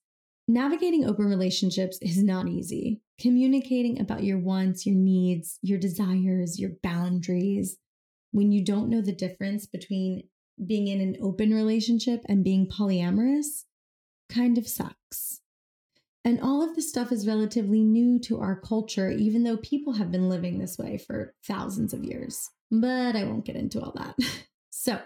[0.47, 3.01] Navigating open relationships is not easy.
[3.19, 7.77] Communicating about your wants, your needs, your desires, your boundaries,
[8.31, 10.23] when you don't know the difference between
[10.63, 13.63] being in an open relationship and being polyamorous
[14.29, 15.41] kind of sucks.
[16.23, 20.11] And all of this stuff is relatively new to our culture, even though people have
[20.11, 22.49] been living this way for thousands of years.
[22.71, 24.15] But I won't get into all that.
[24.71, 24.99] so,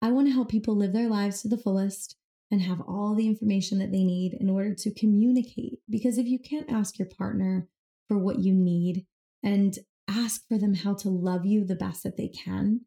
[0.00, 2.16] I want to help people live their lives to the fullest
[2.50, 5.80] and have all the information that they need in order to communicate.
[5.88, 7.68] Because if you can't ask your partner
[8.08, 9.04] for what you need
[9.42, 12.80] and ask for them how to love you the best that they can,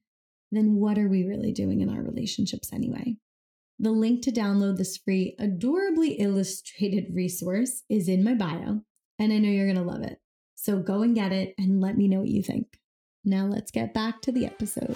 [0.52, 3.16] then what are we really doing in our relationships anyway?
[3.80, 8.82] The link to download this free, adorably illustrated resource is in my bio,
[9.18, 10.20] and I know you're going to love it.
[10.56, 12.68] So go and get it and let me know what you think.
[13.24, 14.96] Now let's get back to the episode.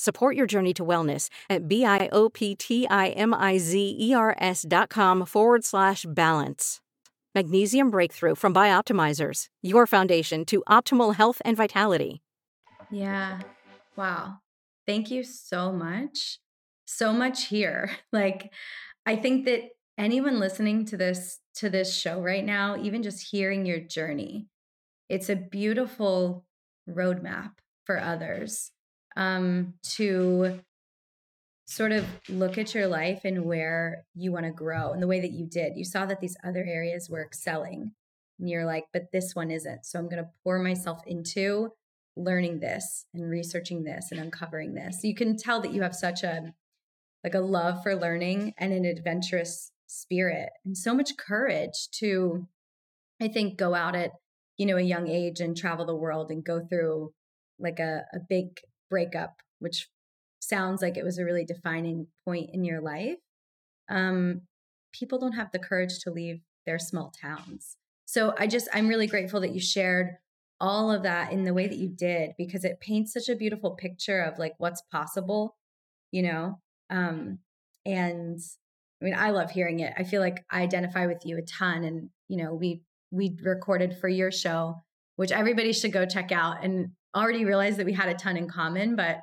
[0.00, 6.80] Support your journey to wellness at B-I-O-P-T-I-M-I-Z-E-R-S dot com forward slash balance.
[7.34, 12.22] Magnesium Breakthrough from Bioptimizers, your foundation to optimal health and vitality.
[12.92, 13.40] Yeah.
[13.96, 14.36] Wow.
[14.86, 16.38] Thank you so much.
[16.86, 17.90] So much here.
[18.12, 18.52] Like,
[19.04, 19.62] I think that
[19.98, 24.46] anyone listening to this to this show right now, even just hearing your journey,
[25.08, 26.44] it's a beautiful
[26.88, 28.70] roadmap for others
[29.18, 30.60] um, to
[31.66, 35.20] sort of look at your life and where you want to grow and the way
[35.20, 35.76] that you did.
[35.76, 37.92] You saw that these other areas were excelling
[38.38, 39.84] and you're like, but this one isn't.
[39.84, 41.72] So I'm going to pour myself into
[42.16, 45.00] learning this and researching this and uncovering this.
[45.02, 46.54] You can tell that you have such a
[47.24, 52.46] like a love for learning and an adventurous spirit and so much courage to
[53.20, 54.12] I think go out at
[54.56, 57.12] you know a young age and travel the world and go through
[57.58, 59.88] like a, a big breakup, which
[60.40, 63.18] sounds like it was a really defining point in your life,
[63.88, 64.42] um,
[64.92, 67.76] people don't have the courage to leave their small towns.
[68.04, 70.16] So I just, I'm really grateful that you shared
[70.60, 73.72] all of that in the way that you did because it paints such a beautiful
[73.72, 75.56] picture of like what's possible,
[76.10, 76.58] you know?
[76.90, 77.38] Um,
[77.84, 78.40] and
[79.00, 79.92] I mean, I love hearing it.
[79.96, 81.84] I feel like I identify with you a ton.
[81.84, 84.82] And, you know, we we recorded for your show,
[85.16, 86.64] which everybody should go check out.
[86.64, 89.20] And already realized that we had a ton in common, but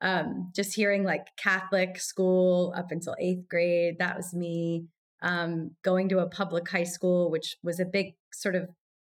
[0.00, 4.86] um, just hearing like Catholic school up until eighth grade, that was me.
[5.20, 8.68] Um, going to a public high school, which was a big sort of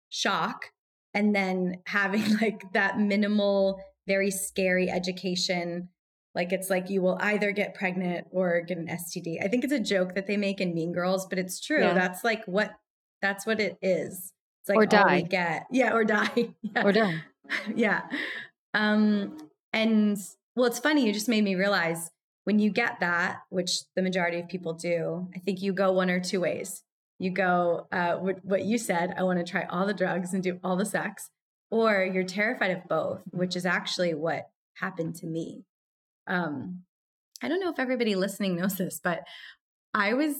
[0.09, 0.67] shock.
[1.13, 5.89] And then having like that minimal, very scary education.
[6.33, 9.43] Like it's like you will either get pregnant or get an STD.
[9.43, 11.81] I think it's a joke that they make in Mean Girls, but it's true.
[11.81, 11.93] Yeah.
[11.93, 12.71] That's like what
[13.21, 14.31] that's what it is.
[14.61, 15.21] It's like or die.
[15.21, 15.65] get.
[15.71, 16.53] Yeah, or die.
[16.61, 16.85] yeah.
[16.85, 17.21] Or die.
[17.75, 18.01] yeah.
[18.73, 19.37] Um,
[19.73, 20.17] and
[20.55, 21.05] well, it's funny.
[21.05, 22.09] You just made me realize
[22.45, 26.09] when you get that, which the majority of people do, I think you go one
[26.09, 26.83] or two ways.
[27.19, 30.41] You go, uh, what, what you said, I want to try all the drugs and
[30.41, 31.29] do all the sex,
[31.71, 35.65] or you're terrified of both, which is actually what happened to me.
[36.27, 36.83] Um,
[37.41, 39.23] I don't know if everybody listening knows this, but
[39.93, 40.35] I was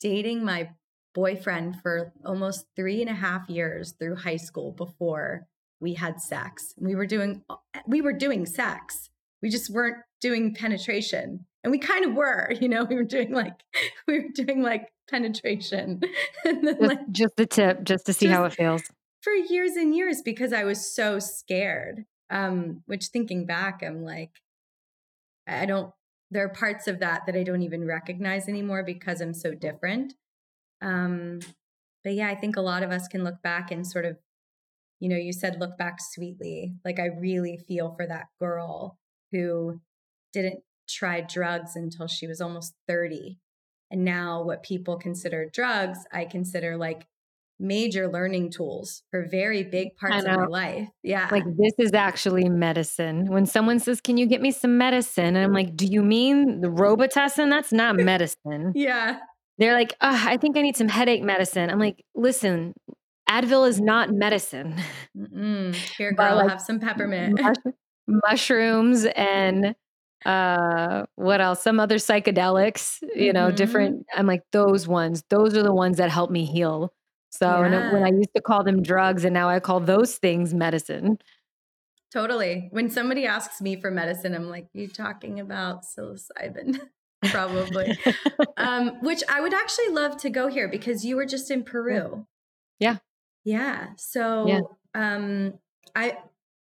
[0.00, 0.70] dating my
[1.14, 5.46] boyfriend for almost three and a half years through high school before
[5.82, 6.74] we had sex.
[6.78, 7.42] We were doing
[7.86, 9.10] we were doing sex,
[9.42, 11.46] we just weren't doing penetration.
[11.64, 13.60] And we kind of were, you know, we were doing like
[14.06, 16.00] we were doing like penetration.
[16.44, 18.82] and then, just, like, just the tip, just to see just how it feels.
[19.20, 22.06] For years and years because I was so scared.
[22.30, 24.30] Um, which thinking back, I'm like,
[25.46, 25.92] I don't
[26.30, 30.14] there are parts of that that I don't even recognize anymore because I'm so different.
[30.80, 31.40] Um,
[32.02, 34.16] but yeah, I think a lot of us can look back and sort of,
[35.02, 36.74] you know, you said look back sweetly.
[36.84, 39.00] Like I really feel for that girl
[39.32, 39.80] who
[40.32, 43.40] didn't try drugs until she was almost 30.
[43.90, 47.08] And now, what people consider drugs, I consider like
[47.58, 50.88] major learning tools for very big parts of my life.
[51.02, 51.28] Yeah.
[51.32, 53.26] Like this is actually medicine.
[53.26, 55.34] When someone says, Can you get me some medicine?
[55.34, 57.50] And I'm like, Do you mean the Robitussin?
[57.50, 58.70] That's not medicine.
[58.76, 59.18] yeah.
[59.58, 61.68] They're like, oh, I think I need some headache medicine.
[61.70, 62.72] I'm like, listen,
[63.32, 64.76] Advil is not medicine.
[65.16, 65.74] Mm-mm.
[65.74, 67.40] Here, girl, like, have some peppermint.
[68.06, 69.74] mushrooms and
[70.24, 73.56] uh what else some other psychedelics you know mm-hmm.
[73.56, 76.92] different i'm like those ones those are the ones that help me heal
[77.30, 77.92] so yeah.
[77.92, 81.18] when i used to call them drugs and now i call those things medicine
[82.12, 86.80] totally when somebody asks me for medicine i'm like you talking about psilocybin
[87.24, 87.98] probably
[88.56, 92.26] um which i would actually love to go here because you were just in peru
[92.78, 92.98] yeah
[93.44, 94.60] yeah so yeah.
[94.94, 95.54] um
[95.94, 96.16] i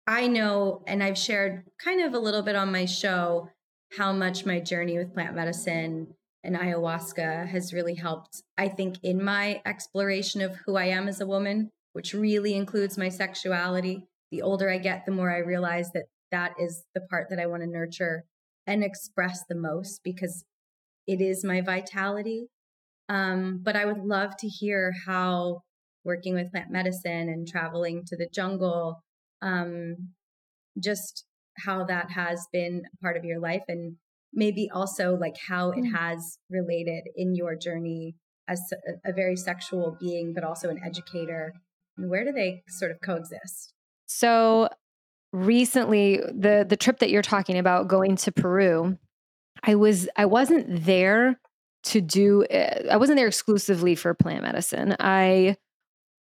[0.05, 3.49] I know, and I've shared kind of a little bit on my show,
[3.97, 9.23] how much my journey with plant medicine and ayahuasca has really helped, I think, in
[9.23, 14.07] my exploration of who I am as a woman, which really includes my sexuality.
[14.31, 17.45] The older I get, the more I realize that that is the part that I
[17.45, 18.25] want to nurture
[18.67, 20.43] and express the most because
[21.07, 22.47] it is my vitality.
[23.07, 25.62] Um, but I would love to hear how
[26.05, 29.03] working with plant medicine and traveling to the jungle
[29.41, 29.95] um,
[30.81, 31.25] just
[31.57, 33.95] how that has been part of your life and
[34.33, 35.95] maybe also like how it mm.
[35.95, 38.15] has related in your journey
[38.47, 38.59] as
[39.05, 41.53] a, a very sexual being but also an educator.
[41.97, 43.73] And where do they sort of coexist?
[44.07, 44.69] So
[45.31, 48.95] recently the the trip that you're talking about going to peru
[49.63, 51.39] i was i wasn't there
[51.81, 54.95] to do eh, i wasn't there exclusively for plant medicine.
[54.99, 55.57] I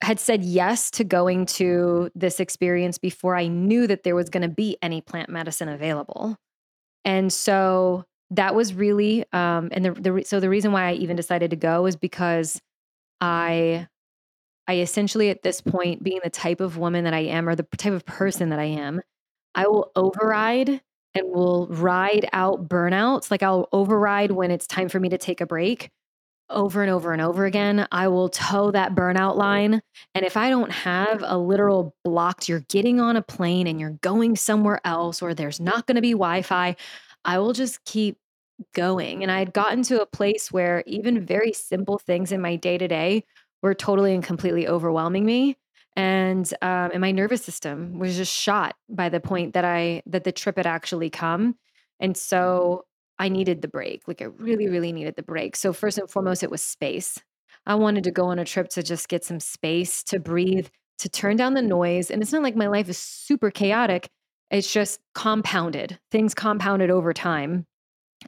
[0.03, 4.43] had said yes to going to this experience before I knew that there was going
[4.43, 6.37] to be any plant medicine available.
[7.05, 11.15] And so that was really, um, and the, the, so the reason why I even
[11.15, 12.61] decided to go is because
[13.21, 13.87] I,
[14.67, 17.67] I essentially at this point, being the type of woman that I am, or the
[17.77, 19.01] type of person that I am,
[19.55, 20.81] I will override
[21.15, 23.31] and will ride out burnouts.
[23.31, 25.91] Like I'll override when it's time for me to take a break
[26.49, 29.81] over and over and over again, I will toe that burnout line.
[30.13, 33.97] And if I don't have a literal blocked, you're getting on a plane and you're
[34.01, 36.75] going somewhere else, or there's not going to be Wi Fi,
[37.25, 38.17] I will just keep
[38.73, 39.23] going.
[39.23, 42.77] And I had gotten to a place where even very simple things in my day
[42.77, 43.23] to day
[43.61, 45.57] were totally and completely overwhelming me.
[45.95, 50.23] And um, and my nervous system was just shot by the point that I that
[50.23, 51.55] the trip had actually come.
[51.99, 52.85] And so
[53.19, 54.07] I needed the break.
[54.07, 55.55] Like I really, really needed the break.
[55.55, 57.19] So first and foremost, it was space.
[57.65, 60.67] I wanted to go on a trip to just get some space to breathe,
[60.99, 62.11] to turn down the noise.
[62.11, 64.09] And it's not like my life is super chaotic.
[64.51, 65.99] It's just compounded.
[66.11, 67.65] Things compounded over time.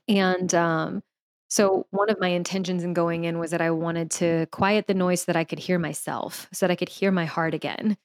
[0.08, 1.04] And um,
[1.50, 4.94] so one of my intentions in going in was that I wanted to quiet the
[4.94, 7.98] noise so that I could hear myself, so that I could hear my heart again.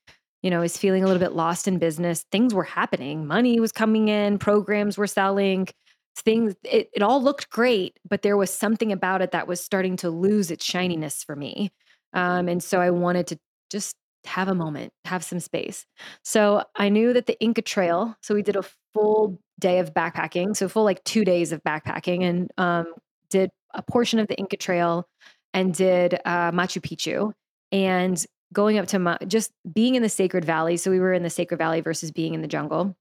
[0.43, 2.25] You know, I was feeling a little bit lost in business.
[2.33, 3.27] Things were happening.
[3.27, 5.69] Money was coming in, programs were selling,
[6.17, 9.97] things it, it all looked great but there was something about it that was starting
[9.97, 11.71] to lose its shininess for me
[12.13, 13.39] um, and so i wanted to
[13.71, 13.97] just
[14.27, 15.87] have a moment, have some space.
[16.23, 20.57] So I knew that the Inca Trail, so we did a full day of backpacking,
[20.57, 22.93] so full like two days of backpacking, and um,
[23.31, 25.07] did a portion of the Inca Trail
[25.55, 27.33] and did uh, Machu Picchu.
[27.73, 31.23] And going up to Ma- just being in the Sacred Valley, so we were in
[31.23, 32.97] the Sacred Valley versus being in the jungle.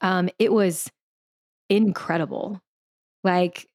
[0.00, 0.90] Um, it was
[1.76, 2.60] incredible.
[3.24, 3.66] Like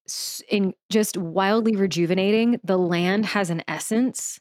[0.49, 4.39] in just wildly rejuvenating the land has an essence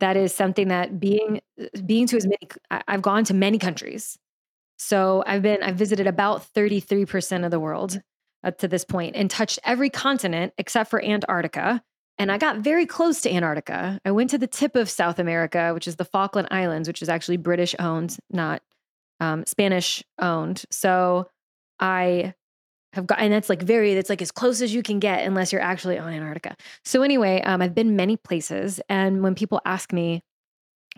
[0.00, 2.48] that is something that being uh, being to as many
[2.86, 4.18] i've gone to many countries.
[4.78, 8.00] So i've been i've visited about 33% of the world
[8.44, 11.82] up to this point and touched every continent except for antarctica
[12.18, 14.00] and i got very close to antarctica.
[14.04, 17.08] I went to the tip of south america which is the falkland islands which is
[17.08, 18.62] actually british owned not
[19.20, 21.28] um, spanish owned so
[21.80, 22.34] i
[22.98, 25.52] have got, and that's like very, that's like as close as you can get unless
[25.52, 26.54] you're actually on Antarctica.
[26.84, 30.22] So anyway, um, I've been many places, and when people ask me,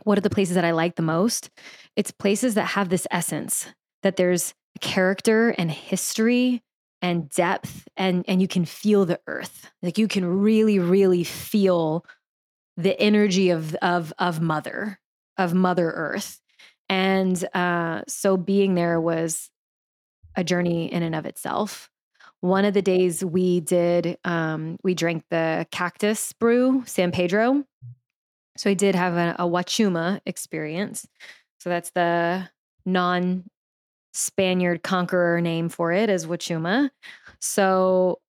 [0.05, 1.51] what are the places that I like the most?
[1.95, 3.67] It's places that have this essence
[4.03, 6.63] that there's character and history
[7.03, 9.71] and depth, and and you can feel the earth.
[9.83, 12.05] Like you can really, really feel
[12.77, 14.99] the energy of of of mother
[15.41, 16.41] of Mother Earth.
[16.89, 19.51] And uh, so being there was
[20.37, 21.91] a journey in and of itself.
[22.41, 27.65] One of the days we did, um, we drank the cactus brew, San Pedro.
[28.57, 31.07] So I did have a, a Wachuma experience.
[31.59, 32.49] So that's the
[32.87, 33.45] non
[34.13, 36.91] Spaniard conqueror name for it is Wachuma.
[37.41, 38.21] So,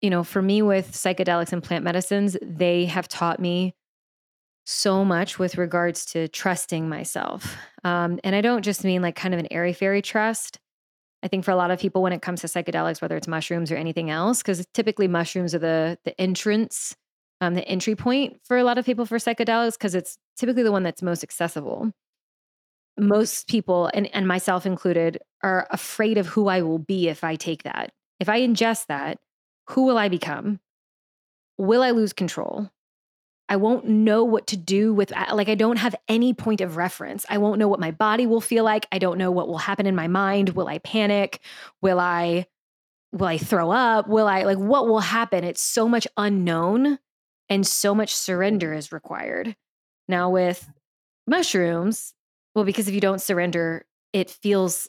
[0.00, 3.74] you know, for me with psychedelics and plant medicines, they have taught me
[4.66, 7.56] so much with regards to trusting myself.
[7.84, 10.58] Um, and I don't just mean like kind of an airy fairy trust.
[11.24, 13.72] I think for a lot of people, when it comes to psychedelics, whether it's mushrooms
[13.72, 16.94] or anything else, because typically mushrooms are the the entrance,
[17.40, 20.70] um, the entry point for a lot of people for psychedelics, because it's typically the
[20.70, 21.90] one that's most accessible.
[22.98, 27.36] Most people, and, and myself included, are afraid of who I will be if I
[27.36, 27.90] take that.
[28.20, 29.18] If I ingest that,
[29.70, 30.60] who will I become?
[31.56, 32.70] Will I lose control?
[33.48, 36.76] I won't know what to do with uh, like I don't have any point of
[36.76, 37.26] reference.
[37.28, 38.86] I won't know what my body will feel like.
[38.90, 40.50] I don't know what will happen in my mind.
[40.50, 41.40] Will I panic?
[41.82, 42.46] Will I
[43.12, 44.08] will I throw up?
[44.08, 45.44] Will I like what will happen?
[45.44, 46.98] It's so much unknown
[47.50, 49.54] and so much surrender is required.
[50.08, 50.66] Now with
[51.26, 52.14] mushrooms,
[52.54, 53.84] well because if you don't surrender,
[54.14, 54.88] it feels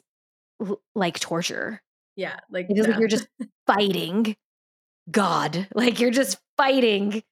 [0.66, 1.82] l- like torture.
[2.16, 3.28] Yeah, like it feels like you're just
[3.66, 4.34] fighting
[5.10, 5.68] God.
[5.74, 7.22] Like you're just fighting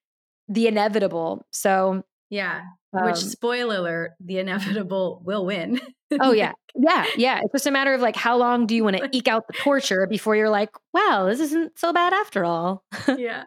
[0.49, 1.47] the inevitable.
[1.51, 2.63] So, yeah.
[2.93, 5.81] Um, Which spoiler alert, the inevitable will win.
[6.21, 6.53] oh yeah.
[6.75, 7.07] Yeah.
[7.17, 7.41] Yeah.
[7.43, 9.53] It's just a matter of like how long do you want to eke out the
[9.55, 12.85] torture before you're like, wow, this isn't so bad after all.
[13.19, 13.45] yeah.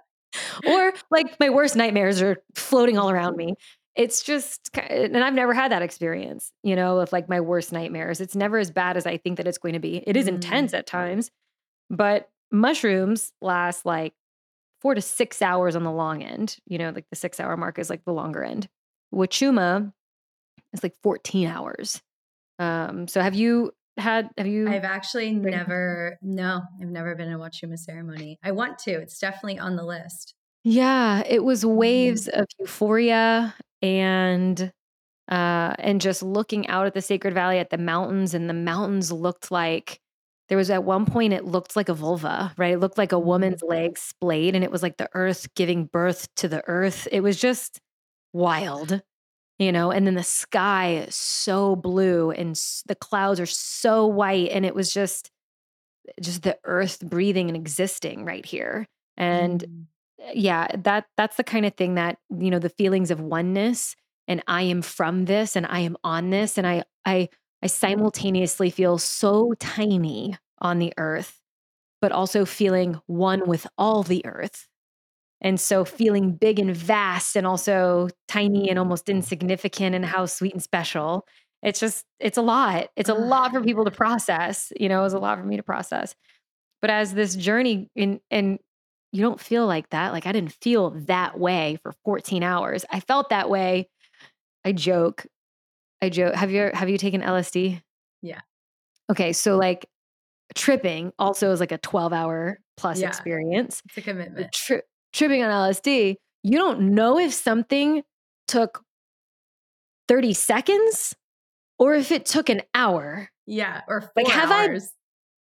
[0.67, 3.55] or like my worst nightmares are floating all around me.
[3.95, 8.21] It's just and I've never had that experience, you know, of like my worst nightmares.
[8.21, 10.03] It's never as bad as I think that it's going to be.
[10.05, 10.35] It is mm.
[10.35, 11.31] intense at times,
[11.89, 14.13] but mushrooms last like
[14.81, 16.57] four to six hours on the long end.
[16.65, 18.67] You know, like the six hour mark is like the longer end.
[19.13, 19.91] Wachuma
[20.73, 22.01] is like 14 hours.
[22.59, 24.67] Um, so have you had, have you?
[24.67, 28.37] I've actually never, no, I've never been in a Wachuma ceremony.
[28.43, 30.33] I want to, it's definitely on the list.
[30.63, 32.41] Yeah, it was waves mm-hmm.
[32.41, 34.71] of euphoria and
[35.29, 39.11] uh and just looking out at the sacred valley at the mountains and the mountains
[39.11, 39.99] looked like
[40.49, 42.73] there was at one point it looked like a vulva, right?
[42.73, 43.27] It looked like a mm-hmm.
[43.27, 47.07] woman's leg splayed and it was like the earth giving birth to the earth.
[47.11, 47.81] It was just
[48.33, 49.01] wild,
[49.59, 54.49] you know, and then the sky is so blue and the clouds are so white
[54.51, 55.31] and it was just
[56.21, 58.87] just the earth breathing and existing right here.
[59.17, 59.85] And mm.
[60.33, 63.95] yeah, that that's the kind of thing that, you know, the feelings of oneness
[64.27, 67.27] and I am from this and I am on this and I I
[67.63, 71.41] I simultaneously feel so tiny on the earth,
[72.01, 74.67] but also feeling one with all the earth.
[75.41, 80.53] And so feeling big and vast and also tiny and almost insignificant and how sweet
[80.53, 81.27] and special.
[81.61, 82.87] It's just, it's a lot.
[82.95, 84.71] It's a lot for people to process.
[84.79, 86.15] You know, it's a lot for me to process.
[86.81, 88.59] But as this journey in and
[89.11, 90.13] you don't feel like that.
[90.13, 92.85] Like I didn't feel that way for 14 hours.
[92.91, 93.89] I felt that way.
[94.65, 95.25] I joke
[96.01, 96.35] I joke.
[96.35, 97.81] Have you have you taken LSD?
[98.21, 98.41] Yeah.
[99.09, 99.87] Okay, so like
[100.55, 103.07] tripping also is like a 12 hour plus yeah.
[103.07, 103.81] experience.
[103.85, 104.51] It's a commitment.
[104.51, 104.81] Tri-
[105.13, 108.03] tripping on LSD, you don't know if something
[108.47, 108.83] took
[110.07, 111.15] 30 seconds
[111.79, 113.29] or if it took an hour.
[113.45, 114.85] Yeah, or like have hours.
[114.85, 114.87] I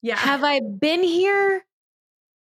[0.02, 0.16] yeah.
[0.16, 1.64] Have I been here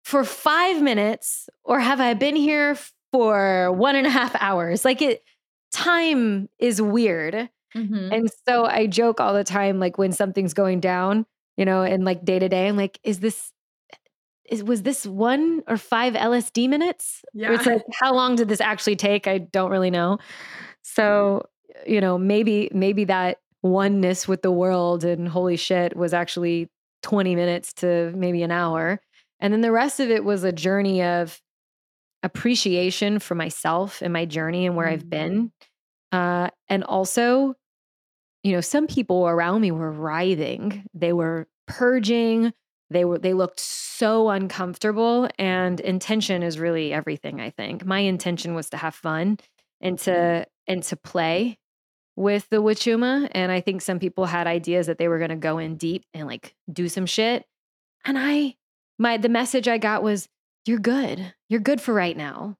[0.03, 2.77] for 5 minutes or have I been here
[3.11, 4.85] for one and a half hours?
[4.85, 5.23] Like it
[5.71, 7.49] time is weird.
[7.75, 8.13] Mm-hmm.
[8.13, 11.25] And so I joke all the time, like when something's going down,
[11.57, 13.51] you know, and like day to day, I'm like, is this
[14.49, 17.23] is was this one or five LSD minutes?
[17.33, 17.53] Yeah.
[17.53, 19.27] It's like, how long did this actually take?
[19.27, 20.19] I don't really know.
[20.83, 21.47] So,
[21.85, 26.69] you know, maybe maybe that oneness with the world and holy shit was actually
[27.01, 29.01] 20 minutes to maybe an hour.
[29.39, 31.41] And then the rest of it was a journey of
[32.23, 35.09] appreciation for myself and my journey and where I've mm-hmm.
[35.09, 35.51] been.
[36.11, 37.55] Uh, and also,
[38.45, 40.85] you know, some people around me were writhing.
[40.93, 42.53] They were purging.
[42.91, 45.27] They were they looked so uncomfortable.
[45.39, 47.83] And intention is really everything, I think.
[47.83, 49.39] My intention was to have fun
[49.81, 50.71] and to mm-hmm.
[50.71, 51.57] and to play
[52.15, 53.27] with the Wachuma.
[53.31, 56.27] And I think some people had ideas that they were gonna go in deep and
[56.27, 57.47] like do some shit.
[58.05, 58.57] And I
[58.99, 60.29] my the message I got was,
[60.67, 61.33] you're good.
[61.49, 62.57] You're good for right now.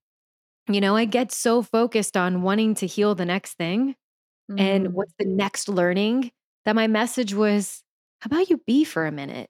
[0.67, 3.95] You know, I get so focused on wanting to heal the next thing
[4.51, 4.59] mm.
[4.59, 6.31] and what's the next learning
[6.65, 7.83] that my message was,
[8.19, 9.49] how about you be for a minute?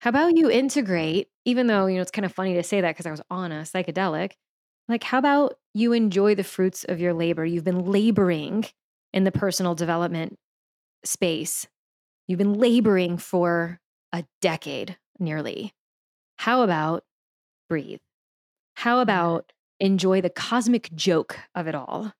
[0.00, 2.92] How about you integrate, even though, you know, it's kind of funny to say that
[2.92, 4.32] because I was on a psychedelic.
[4.88, 7.44] Like, how about you enjoy the fruits of your labor?
[7.44, 8.64] You've been laboring
[9.12, 10.38] in the personal development
[11.04, 11.68] space.
[12.26, 13.78] You've been laboring for
[14.12, 15.72] a decade nearly.
[16.38, 17.04] How about
[17.68, 18.00] breathe?
[18.74, 22.12] How about enjoy the cosmic joke of it all?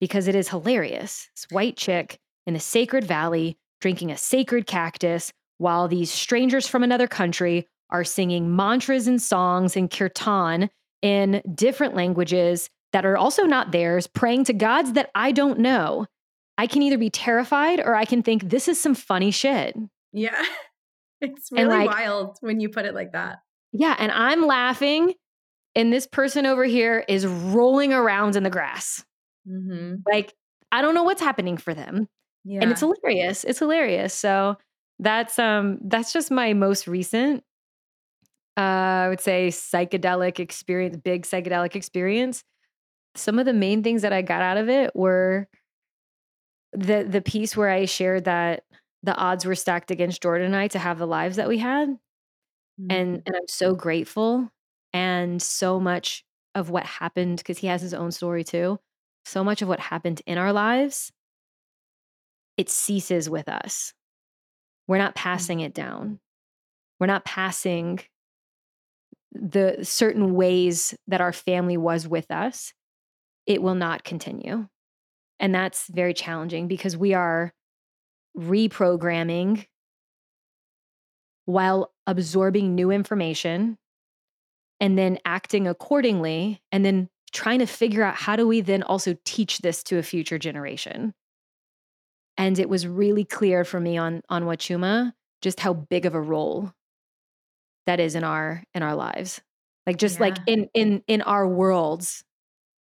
[0.00, 1.28] Because it is hilarious.
[1.34, 6.82] This white chick in the sacred valley drinking a sacred cactus while these strangers from
[6.82, 10.70] another country are singing mantras and songs and kirtan
[11.02, 16.06] in different languages that are also not theirs, praying to gods that I don't know.
[16.58, 19.76] I can either be terrified or I can think this is some funny shit.
[20.12, 20.42] Yeah.
[21.22, 23.38] It's really like, wild when you put it like that.
[23.72, 23.96] Yeah.
[23.98, 25.14] And I'm laughing,
[25.74, 29.02] and this person over here is rolling around in the grass.
[29.48, 29.96] Mm-hmm.
[30.10, 30.34] Like,
[30.72, 32.08] I don't know what's happening for them.
[32.44, 32.60] Yeah.
[32.62, 33.44] And it's hilarious.
[33.44, 34.14] It's hilarious.
[34.14, 34.56] So
[34.98, 37.44] that's um that's just my most recent
[38.56, 42.44] uh I would say psychedelic experience, big psychedelic experience.
[43.14, 45.48] Some of the main things that I got out of it were
[46.72, 48.64] the the piece where I shared that
[49.02, 51.88] the odds were stacked against Jordan and I to have the lives that we had.
[51.88, 52.90] Mm-hmm.
[52.90, 54.50] And and I'm so grateful
[54.92, 56.24] and so much
[56.54, 58.78] of what happened because he has his own story too.
[59.26, 61.12] So much of what happened in our lives
[62.56, 63.92] it ceases with us.
[64.86, 65.16] We're not mm.
[65.16, 66.20] passing it down.
[67.00, 68.00] We're not passing
[69.32, 72.72] the certain ways that our family was with us.
[73.46, 74.68] It will not continue.
[75.38, 77.52] And that's very challenging because we are
[78.38, 79.66] reprogramming
[81.46, 83.76] while absorbing new information
[84.80, 89.16] and then acting accordingly and then trying to figure out how do we then also
[89.24, 91.14] teach this to a future generation
[92.38, 95.12] and it was really clear for me on on Wachuma
[95.42, 96.72] just how big of a role
[97.86, 99.40] that is in our in our lives.
[99.86, 100.22] Like just yeah.
[100.22, 102.24] like in in in our worlds,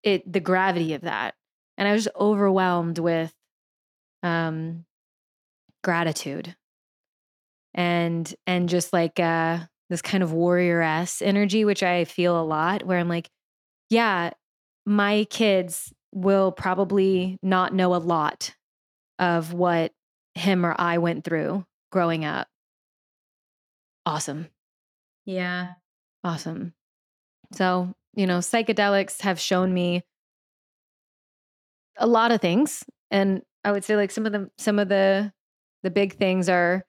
[0.02, 1.34] it the gravity of that.
[1.76, 3.32] And I was just overwhelmed with
[4.22, 4.84] um
[5.82, 6.54] gratitude
[7.74, 9.58] and and just like uh
[9.90, 13.28] this kind of warrior s energy which i feel a lot where i'm like
[13.92, 14.30] yeah
[14.86, 18.54] my kids will probably not know a lot
[19.18, 19.92] of what
[20.34, 22.48] him or I went through growing up.
[24.04, 24.48] Awesome.
[25.24, 25.74] Yeah.
[26.24, 26.74] Awesome.
[27.52, 30.02] So, you know, psychedelics have shown me
[31.96, 35.32] a lot of things and I would say like some of the some of the
[35.82, 36.84] the big things are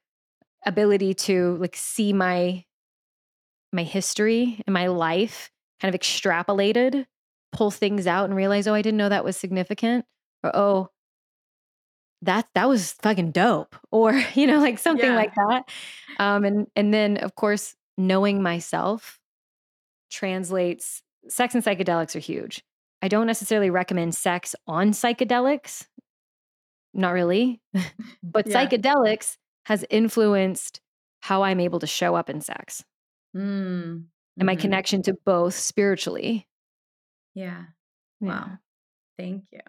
[0.66, 2.64] ability to like see my
[3.74, 5.52] my history and my life
[5.82, 7.06] kind of extrapolated,
[7.52, 10.06] pull things out and realize, oh, I didn't know that was significant.
[10.44, 10.90] Or oh,
[12.24, 15.16] that that was fucking dope or you know like something yeah.
[15.16, 15.70] like that
[16.20, 19.20] um and and then of course knowing myself
[20.10, 22.64] translates sex and psychedelics are huge
[23.02, 25.86] i don't necessarily recommend sex on psychedelics
[26.94, 27.62] not really
[28.24, 28.66] but yeah.
[28.66, 30.82] psychedelics has influenced
[31.22, 32.84] how i'm able to show up in sex
[33.36, 34.04] mm.
[34.38, 34.62] And my mm-hmm.
[34.62, 36.48] connection to both spiritually.
[37.36, 37.64] Yeah.
[38.20, 38.58] Wow.
[39.18, 39.60] Thank you.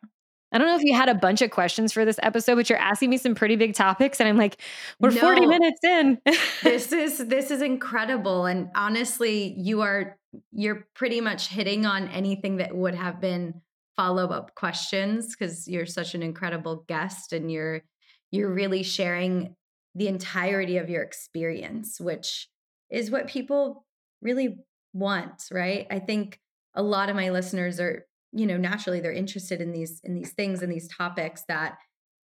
[0.52, 2.78] I don't know if you had a bunch of questions for this episode, but you're
[2.78, 4.60] asking me some pretty big topics and I'm like,
[5.00, 6.18] we're no, 40 minutes in.
[6.62, 10.16] this is this is incredible and honestly, you are
[10.52, 13.62] you're pretty much hitting on anything that would have been
[13.96, 17.82] follow-up questions because you're such an incredible guest and you're
[18.30, 19.56] you're really sharing
[19.96, 22.48] the entirety of your experience, which
[22.90, 23.84] is what people
[24.24, 24.56] really
[24.92, 25.86] want, right?
[25.90, 26.40] I think
[26.74, 30.32] a lot of my listeners are you know naturally they're interested in these in these
[30.32, 31.78] things and these topics that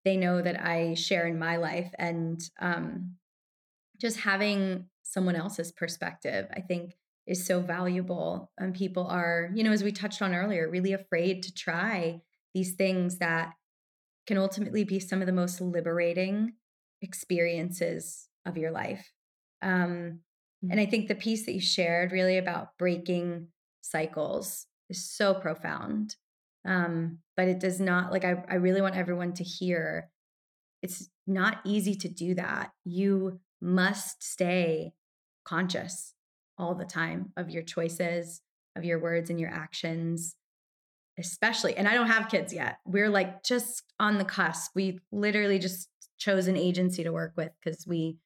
[0.05, 1.92] they know that I share in my life.
[1.99, 3.16] And um,
[4.01, 6.96] just having someone else's perspective, I think,
[7.26, 8.51] is so valuable.
[8.59, 12.22] And people are, you know, as we touched on earlier, really afraid to try
[12.55, 13.53] these things that
[14.26, 16.55] can ultimately be some of the most liberating
[17.03, 19.12] experiences of your life.
[19.61, 20.20] Um,
[20.62, 20.80] and mm-hmm.
[20.80, 23.48] I think the piece that you shared really about breaking
[23.80, 26.16] cycles is so profound.
[26.66, 30.11] Um, but it does not, like, I, I really want everyone to hear
[30.82, 32.70] it's not easy to do that.
[32.84, 34.92] You must stay
[35.44, 36.14] conscious
[36.56, 38.42] all the time of your choices,
[38.76, 40.36] of your words and your actions,
[41.18, 41.76] especially.
[41.76, 42.78] And I don't have kids yet.
[42.84, 44.72] We're like just on the cusp.
[44.74, 45.88] We literally just
[46.18, 48.18] chose an agency to work with because we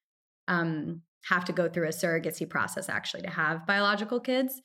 [0.49, 4.61] um, have to go through a surrogacy process actually to have biological kids.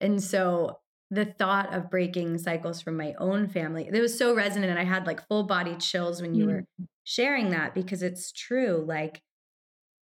[0.00, 0.78] And so
[1.10, 4.70] the thought of breaking cycles from my own family, it was so resonant.
[4.70, 6.54] And I had like full body chills when you mm-hmm.
[6.54, 6.64] were
[7.04, 8.84] sharing that because it's true.
[8.86, 9.20] Like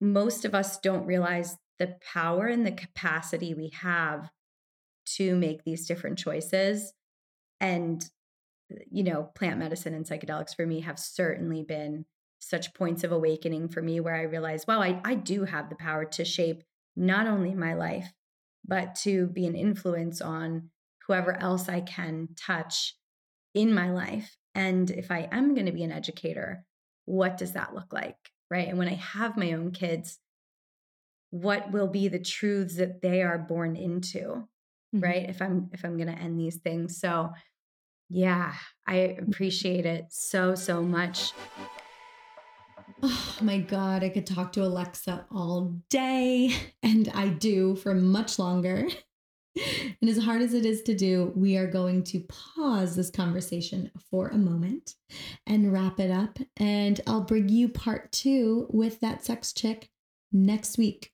[0.01, 4.29] most of us don't realize the power and the capacity we have
[5.17, 6.93] to make these different choices.
[7.61, 8.05] And,
[8.91, 12.05] you know, plant medicine and psychedelics for me have certainly been
[12.49, 15.77] such points of awakening for me where I realized, wow, I, I do have the
[15.77, 16.63] power to shape
[16.95, 18.13] not only my life,
[18.65, 20.71] but to be an influence on
[21.07, 22.95] whoever else I can touch
[23.55, 24.37] in my life.
[24.55, 26.65] And if I am going to be an educator,
[27.05, 28.17] what does that look like?
[28.51, 28.69] Right.
[28.69, 30.19] And when I have my own kids,
[31.31, 34.19] what will be the truths that they are born into?
[34.95, 35.01] Mm-hmm.
[35.01, 35.29] Right.
[35.29, 37.01] If I'm if I'm gonna end these things.
[37.01, 37.33] So
[38.09, 38.55] yeah,
[38.87, 41.33] I appreciate it so, so much.
[43.09, 46.53] Oh my God, I could talk to Alexa all day,
[46.83, 48.89] and I do for much longer.
[50.03, 53.91] And as hard as it is to do, we are going to pause this conversation
[54.11, 54.97] for a moment
[55.47, 56.39] and wrap it up.
[56.59, 59.89] And I'll bring you part two with that sex chick
[60.31, 61.11] next week.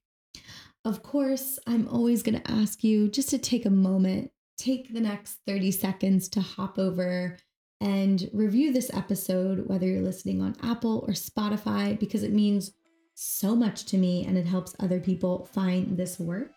[0.85, 5.01] Of course, I'm always going to ask you just to take a moment, take the
[5.01, 7.39] next 30 seconds to hop over
[7.83, 12.71] and review this episode, whether you're listening on Apple or Spotify, because it means
[13.15, 16.53] so much to me and it helps other people find this work.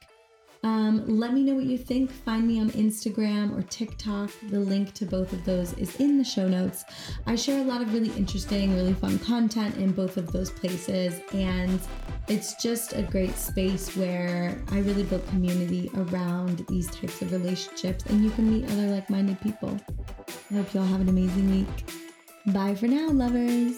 [0.65, 2.09] Um, let me know what you think.
[2.09, 4.31] Find me on Instagram or TikTok.
[4.49, 6.83] The link to both of those is in the show notes.
[7.27, 11.21] I share a lot of really interesting, really fun content in both of those places.
[11.33, 11.79] And
[12.27, 18.03] it's just a great space where I really build community around these types of relationships
[18.07, 19.79] and you can meet other like minded people.
[20.49, 21.85] I hope you all have an amazing week.
[22.47, 23.77] Bye for now, lovers.